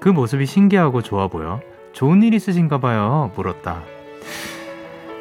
[0.00, 1.60] 그 모습이 신기하고 좋아 보여
[1.92, 3.32] 좋은 일 있으신가 봐요.
[3.36, 3.82] 물었다.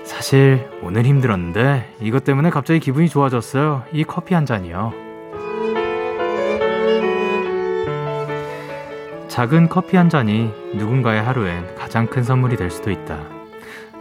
[0.07, 3.83] 사실 오늘 힘들었는데 이것 때문에 갑자기 기분이 좋아졌어요.
[3.91, 4.93] 이 커피 한 잔이요.
[9.27, 13.19] 작은 커피 한 잔이 누군가의 하루엔 가장 큰 선물이 될 수도 있다.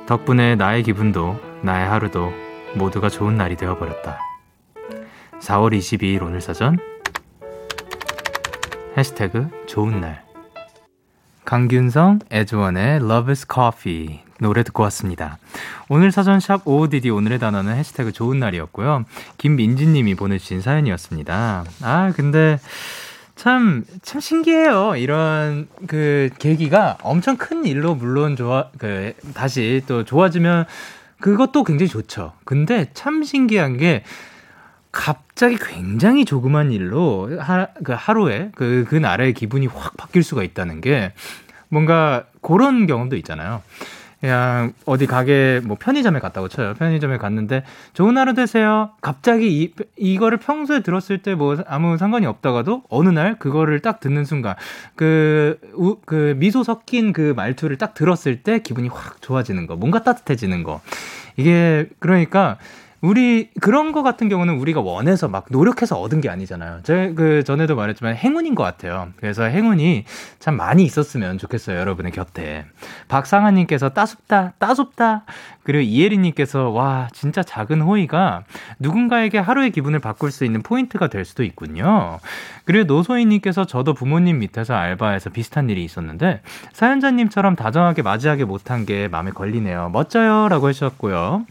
[0.06, 2.32] 덕분에 나의 기분도 나의 하루도
[2.76, 4.20] 모두가 좋은 날이 되어버렸다.
[5.40, 6.78] 4월 22일 오늘 사전
[8.96, 10.24] 해시태그 좋은 날
[11.44, 15.38] 강균성, 에즈원의 Love is Coffee 노래 듣고 왔습니다.
[15.88, 19.04] 오늘 사전 샵 OODD 오늘의 단어는 해시태그 좋은 날이었고요.
[19.38, 21.64] 김민지 님이 보내주신 사연이었습니다.
[21.82, 22.58] 아 근데
[23.36, 24.96] 참, 참 신기해요.
[24.96, 30.64] 이런 그 계기가 엄청 큰 일로 물론 좋아, 그, 다시 또 좋아지면
[31.20, 32.32] 그것도 굉장히 좋죠.
[32.44, 34.04] 근데 참 신기한 게
[34.90, 40.80] 갑자기 굉장히 조그만 일로 하, 그 하루에 그, 그 날의 기분이 확 바뀔 수가 있다는
[40.80, 41.12] 게
[41.68, 43.62] 뭔가 그런 경험도 있잖아요.
[44.26, 46.74] 그냥 어디 가게 뭐 편의점에 갔다고 쳐요.
[46.74, 47.62] 편의점에 갔는데
[47.92, 48.90] 좋은 하루 되세요.
[49.00, 54.24] 갑자기 이 이거를 평소에 들었을 때 뭐 아무 상관이 없다가도 어느 날 그거를 딱 듣는
[54.24, 54.54] 순간
[54.96, 59.76] 그, 우, 그 미소 섞인 그 말투를 딱 들었을 때 기분이 확 좋아지는 거.
[59.76, 60.80] 뭔가 따뜻해지는 거.
[61.36, 62.56] 이게 그러니까
[63.00, 66.80] 우리 그런 거 같은 경우는 우리가 원해서 막 노력해서 얻은 게 아니잖아요.
[66.82, 69.08] 제가 그 전에도 말했지만 행운인 것 같아요.
[69.16, 70.04] 그래서 행운이
[70.38, 72.64] 참 많이 있었으면 좋겠어요, 여러분의 곁에.
[73.08, 75.24] 박상아님께서 따숩다, 따숩다.
[75.62, 78.44] 그리고 이혜리님께서 와 진짜 작은 호의가
[78.78, 82.20] 누군가에게 하루의 기분을 바꿀 수 있는 포인트가 될 수도 있군요.
[82.64, 86.40] 그리고 노소희님께서 저도 부모님 밑에서 알바해서 비슷한 일이 있었는데
[86.72, 89.90] 사연자님처럼 다정하게 맞이하게 못한 게 마음에 걸리네요.
[89.92, 91.46] 멋져요라고 해주셨고요.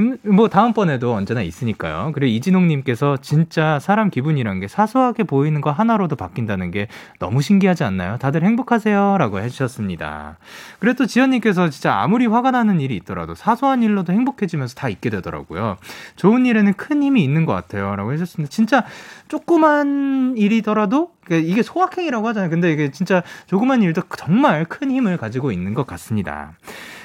[0.00, 2.10] 음, 뭐 다음번에도 언제나 있으니까요.
[2.14, 6.88] 그리고 이진홍님께서 진짜 사람 기분이란 게 사소하게 보이는 거 하나로도 바뀐다는 게
[7.20, 8.18] 너무 신기하지 않나요?
[8.18, 10.38] 다들 행복하세요라고 해주셨습니다.
[10.80, 15.76] 그리고 또 지연님께서 진짜 아무리 화가 나는 일이 있더라도 사소한 일로도 행복해지면서 다 있게 되더라고요.
[16.16, 18.50] 좋은 일에는 큰 힘이 있는 것 같아요라고 해주셨습니다.
[18.50, 18.84] 진짜
[19.28, 22.50] 조그만 일이더라도 그러니까 이게 소확행이라고 하잖아요.
[22.50, 26.52] 근데 이게 진짜 조그만 일도 정말 큰 힘을 가지고 있는 것 같습니다.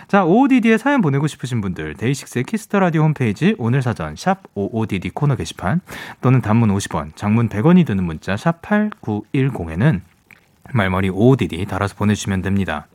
[0.07, 5.11] 자, OODD에 사연 보내고 싶으신 분들, 데이식스의 키스 더 라디오 홈페이지 오늘 사전 샵 OODD
[5.11, 5.81] 코너 게시판
[6.21, 10.01] 또는 단문 50원, 장문 100원이 드는 문자 샵 8910에는
[10.73, 12.87] 말머리 OODD 달아서 보내주시면 됩니다.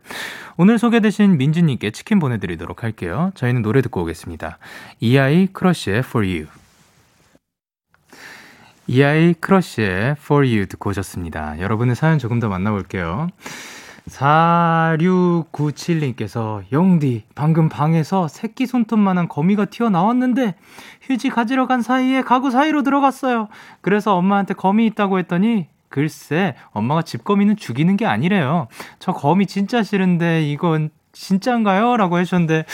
[0.57, 3.31] 오늘 소개되신 민지님께 치킨 보내드리도록 할게요.
[3.35, 4.59] 저희는 노래 듣고 오겠습니다.
[5.01, 6.64] 이아이 크러쉬의 For You.
[8.87, 11.61] 이아이 크러쉬의 For You 듣고 오셨습니다.
[11.61, 13.29] 여러분의 사연 조금 더 만나볼게요.
[14.09, 20.55] 4697님께서 영디 방금 방에서 새끼 손톱만한 거미가 튀어나왔는데
[21.03, 23.49] 휴지 가지러 간 사이에 가구 사이로 들어갔어요.
[23.81, 28.69] 그래서 엄마한테 거미 있다고 했더니 글쎄 엄마가 집거미는 죽이는 게 아니래요.
[28.99, 31.97] 저 거미 진짜 싫은데 이건 진짜인가요?
[31.97, 32.67] 라고 해주셨는데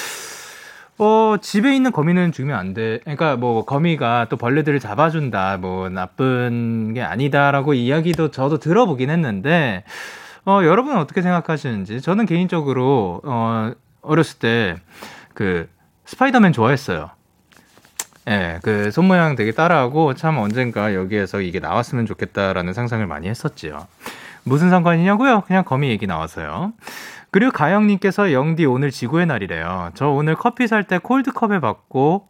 [1.02, 2.98] 어, 집에 있는 거미는 죽이면 안 돼.
[3.04, 5.56] 그러니까 뭐 거미가 또 벌레들을 잡아준다.
[5.56, 9.84] 뭐 나쁜 게 아니다라고 이야기도 저도 들어보긴 했는데
[10.44, 12.00] 어, 여러분은 어떻게 생각하시는지.
[12.00, 13.72] 저는 개인적으로, 어,
[14.02, 14.76] 어렸을 때,
[15.34, 15.68] 그,
[16.06, 17.10] 스파이더맨 좋아했어요.
[18.26, 23.28] 예, 네, 그, 손 모양 되게 따라하고, 참 언젠가 여기에서 이게 나왔으면 좋겠다라는 상상을 많이
[23.28, 23.86] 했었지요.
[24.44, 25.42] 무슨 상관이냐고요?
[25.42, 26.72] 그냥 거미 얘기 나와서요.
[27.30, 29.90] 그리고 가영님께서 영디 오늘 지구의 날이래요.
[29.94, 32.26] 저 오늘 커피 살 때 콜드컵에 받고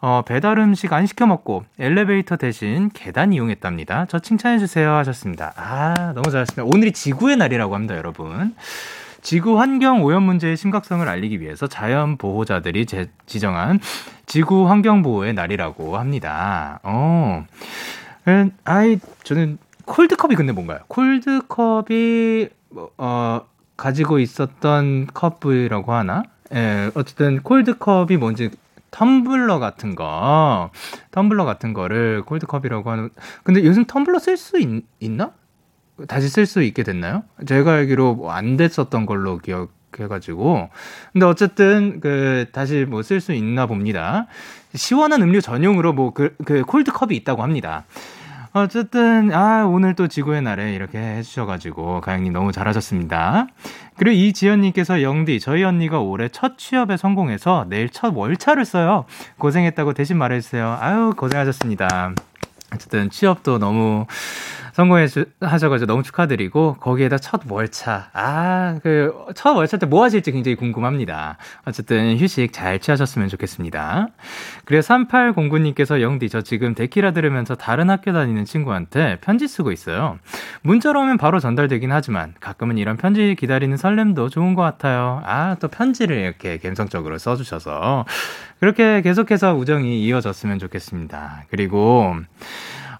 [0.00, 4.06] 어, 배달 음식 안 시켜 먹고 엘리베이터 대신 계단 이용했답니다.
[4.08, 5.52] 저 칭찬해 주세요 하셨습니다.
[5.56, 6.64] 아, 너무 잘하셨습니다.
[6.76, 8.54] 오늘이 지구의 날이라고 합니다, 여러분.
[9.22, 13.78] 지구 환경 오염 문제의 심각성을 알리기 위해서 자연 보호자들이 제, 지정한
[14.26, 16.80] 지구 환경 보호의 날이라고 합니다.
[16.82, 17.46] 어.
[18.26, 20.80] 음, 아이 저는 콜드컵이 근데 뭔가요?
[20.88, 23.42] 콜드컵이 뭐, 어
[23.82, 26.22] 가지고 있었던 컵이라고 하나?
[26.54, 28.50] 예, 어쨌든 콜드컵이 뭔지
[28.92, 30.70] 텀블러 같은 거,
[31.10, 33.10] 텀블러 같은 거를 콜드컵이라고 하는.
[33.42, 34.60] 근데 요즘 텀블러 쓸 수
[35.00, 35.32] 있나?
[36.06, 37.24] 다시 쓸 수 있게 됐나요?
[37.44, 40.68] 제가 알기로 뭐 안 됐었던 걸로 기억해가지고.
[41.12, 44.26] 근데 어쨌든 그 다시 뭐 쓸 수 있나 봅니다.
[44.74, 47.84] 시원한 음료 전용으로 뭐 그 그 콜드컵이 있다고 합니다.
[48.54, 53.46] 어쨌든 아 오늘 또 지구의 날에 이렇게 해주셔가지고 가영님 너무 잘하셨습니다.
[53.96, 59.06] 그리고 이지연님께서 영디 저희 언니가 올해 첫 취업에 성공해서 내일 첫 월차를 써요.
[59.38, 60.78] 고생했다고 대신 말해주세요.
[60.80, 62.14] 아유 고생하셨습니다.
[62.74, 64.06] 어쨌든 취업도 너무
[64.72, 71.36] 성공하셔가지고 너무 축하드리고 거기에다 첫 월차 아 그 첫 월차 때 뭐 하실지 굉장히 궁금합니다.
[71.66, 74.08] 어쨌든 휴식 잘 취하셨으면 좋겠습니다.
[74.64, 80.18] 그리고 3809님께서 영디 저 지금 데키라 들으면서 다른 학교 다니는 친구한테 편지 쓰고 있어요.
[80.62, 85.20] 문자로 오면 바로 전달되긴 하지만 가끔은 이런 편지 기다리는 설렘도 좋은 것 같아요.
[85.26, 88.06] 아 또 편지를 이렇게 감성적으로 써주셔서
[88.62, 91.46] 그렇게 계속해서 우정이 이어졌으면 좋겠습니다.
[91.50, 92.14] 그리고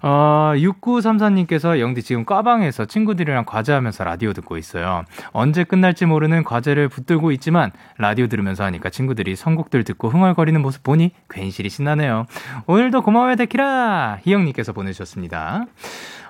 [0.03, 5.05] 어, 6934님께서 영디 지금 과방에서 친구들이랑 과제하면서 라디오 듣고 있어요.
[5.31, 11.13] 언제 끝날지 모르는 과제를 붙들고 있지만 라디오 들으면서 하니까 친구들이 선곡들 듣고 흥얼거리는 모습 보니
[11.31, 12.27] 괜시리 신나네요.
[12.67, 14.19] 오늘도 고마워요, 데키라!
[14.25, 15.67] 희영님께서 보내주셨습니다.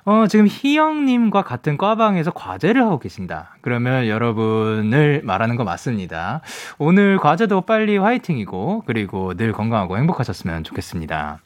[0.04, 3.56] 어, 지금 희영님과 같은 과방에서 과제를 하고 계신다.
[3.60, 6.40] 그러면 여러분을 말하는 거 맞습니다.
[6.78, 11.38] 오늘 과제도 빨리 화이팅이고, 그리고 늘 건강하고 행복하셨으면 좋겠습니다.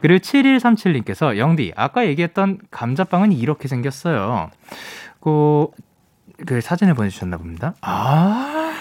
[0.00, 4.50] 그리고 7137님께서, 영디, 아까 얘기했던 감자빵은 이렇게 생겼어요.
[5.20, 5.66] 그,
[6.46, 7.74] 그 사진을 보내주셨나 봅니다.
[7.80, 8.72] 아,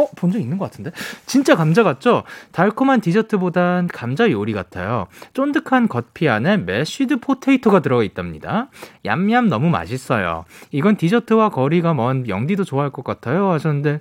[0.00, 0.92] 어, 본 적 있는 것 같은데?
[1.26, 2.22] 진짜 감자 같죠?
[2.52, 5.08] 달콤한 디저트보단 감자 요리 같아요.
[5.34, 8.68] 쫀득한 겉피 안에 mashed potato가 들어가 있답니다.
[9.04, 10.44] 얌얌 너무 맛있어요.
[10.70, 13.50] 이건 디저트와 거리가 먼 영디도 좋아할 것 같아요.
[13.50, 14.00] 하셨는데,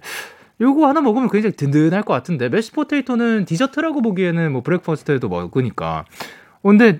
[0.61, 6.05] 요거 하나 먹으면 굉장히 든든할 것 같은데, mash potato는 디저트라고 보기에는 뭐 breakfast에도 먹으니까.
[6.61, 6.99] 어, 근데,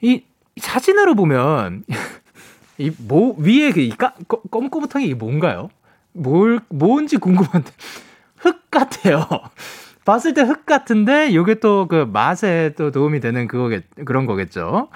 [0.00, 0.22] 이
[0.56, 1.84] 사진으로 보면,
[2.78, 4.14] 이 뭐, 위에 그, 이 까,
[4.50, 5.68] 검검탕이 이게 뭔가요?
[6.12, 7.70] 뭘, 뭔지 궁금한데.
[8.38, 9.26] 흙 같아요.
[10.04, 14.88] 봤을 때 흙 같은데, 요게 또 그 맛에 또 도움이 되는 그거겠, 그런 거겠죠.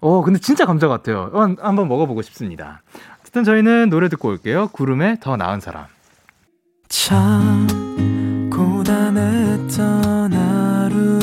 [0.00, 1.30] 어, 근데 진짜 감자 같아요.
[1.32, 2.82] 어, 한번 먹어보고 싶습니다.
[3.20, 4.68] 어쨌든 저희는 노래 듣고 올게요.
[4.72, 5.84] 구름의 더 나은 사람.
[6.88, 7.66] 참,
[8.52, 11.18] 고단했던 하루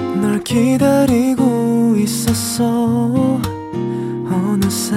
[0.00, 3.40] 끝널 기다리고 있었어.
[4.32, 4.96] 어느새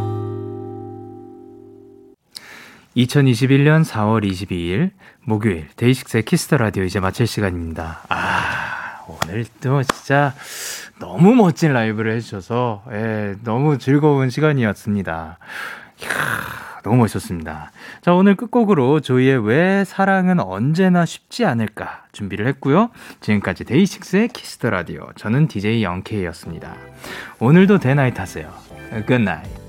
[2.95, 4.91] 2021년 4월 22일
[5.23, 8.01] 목요일 데이식스의 키스 더 라디오 이제 마칠 시간입니다.
[8.09, 10.33] 아 오늘 또 진짜
[10.99, 15.37] 너무 멋진 라이브를 해주셔서 예, 너무 즐거운 시간이었습니다.
[16.01, 16.09] 이야,
[16.83, 17.71] 너무 멋있었습니다.
[18.01, 22.89] 자 오늘 끝곡으로 조이의 왜 사랑은 언제나 쉽지 않을까 준비를 했고요.
[23.21, 26.75] 지금까지 데이식스의 키스 더 라디오 저는 DJ 영케이였습니다.
[27.39, 28.51] 오늘도 대나잇 하세요.
[29.07, 29.60] Good night.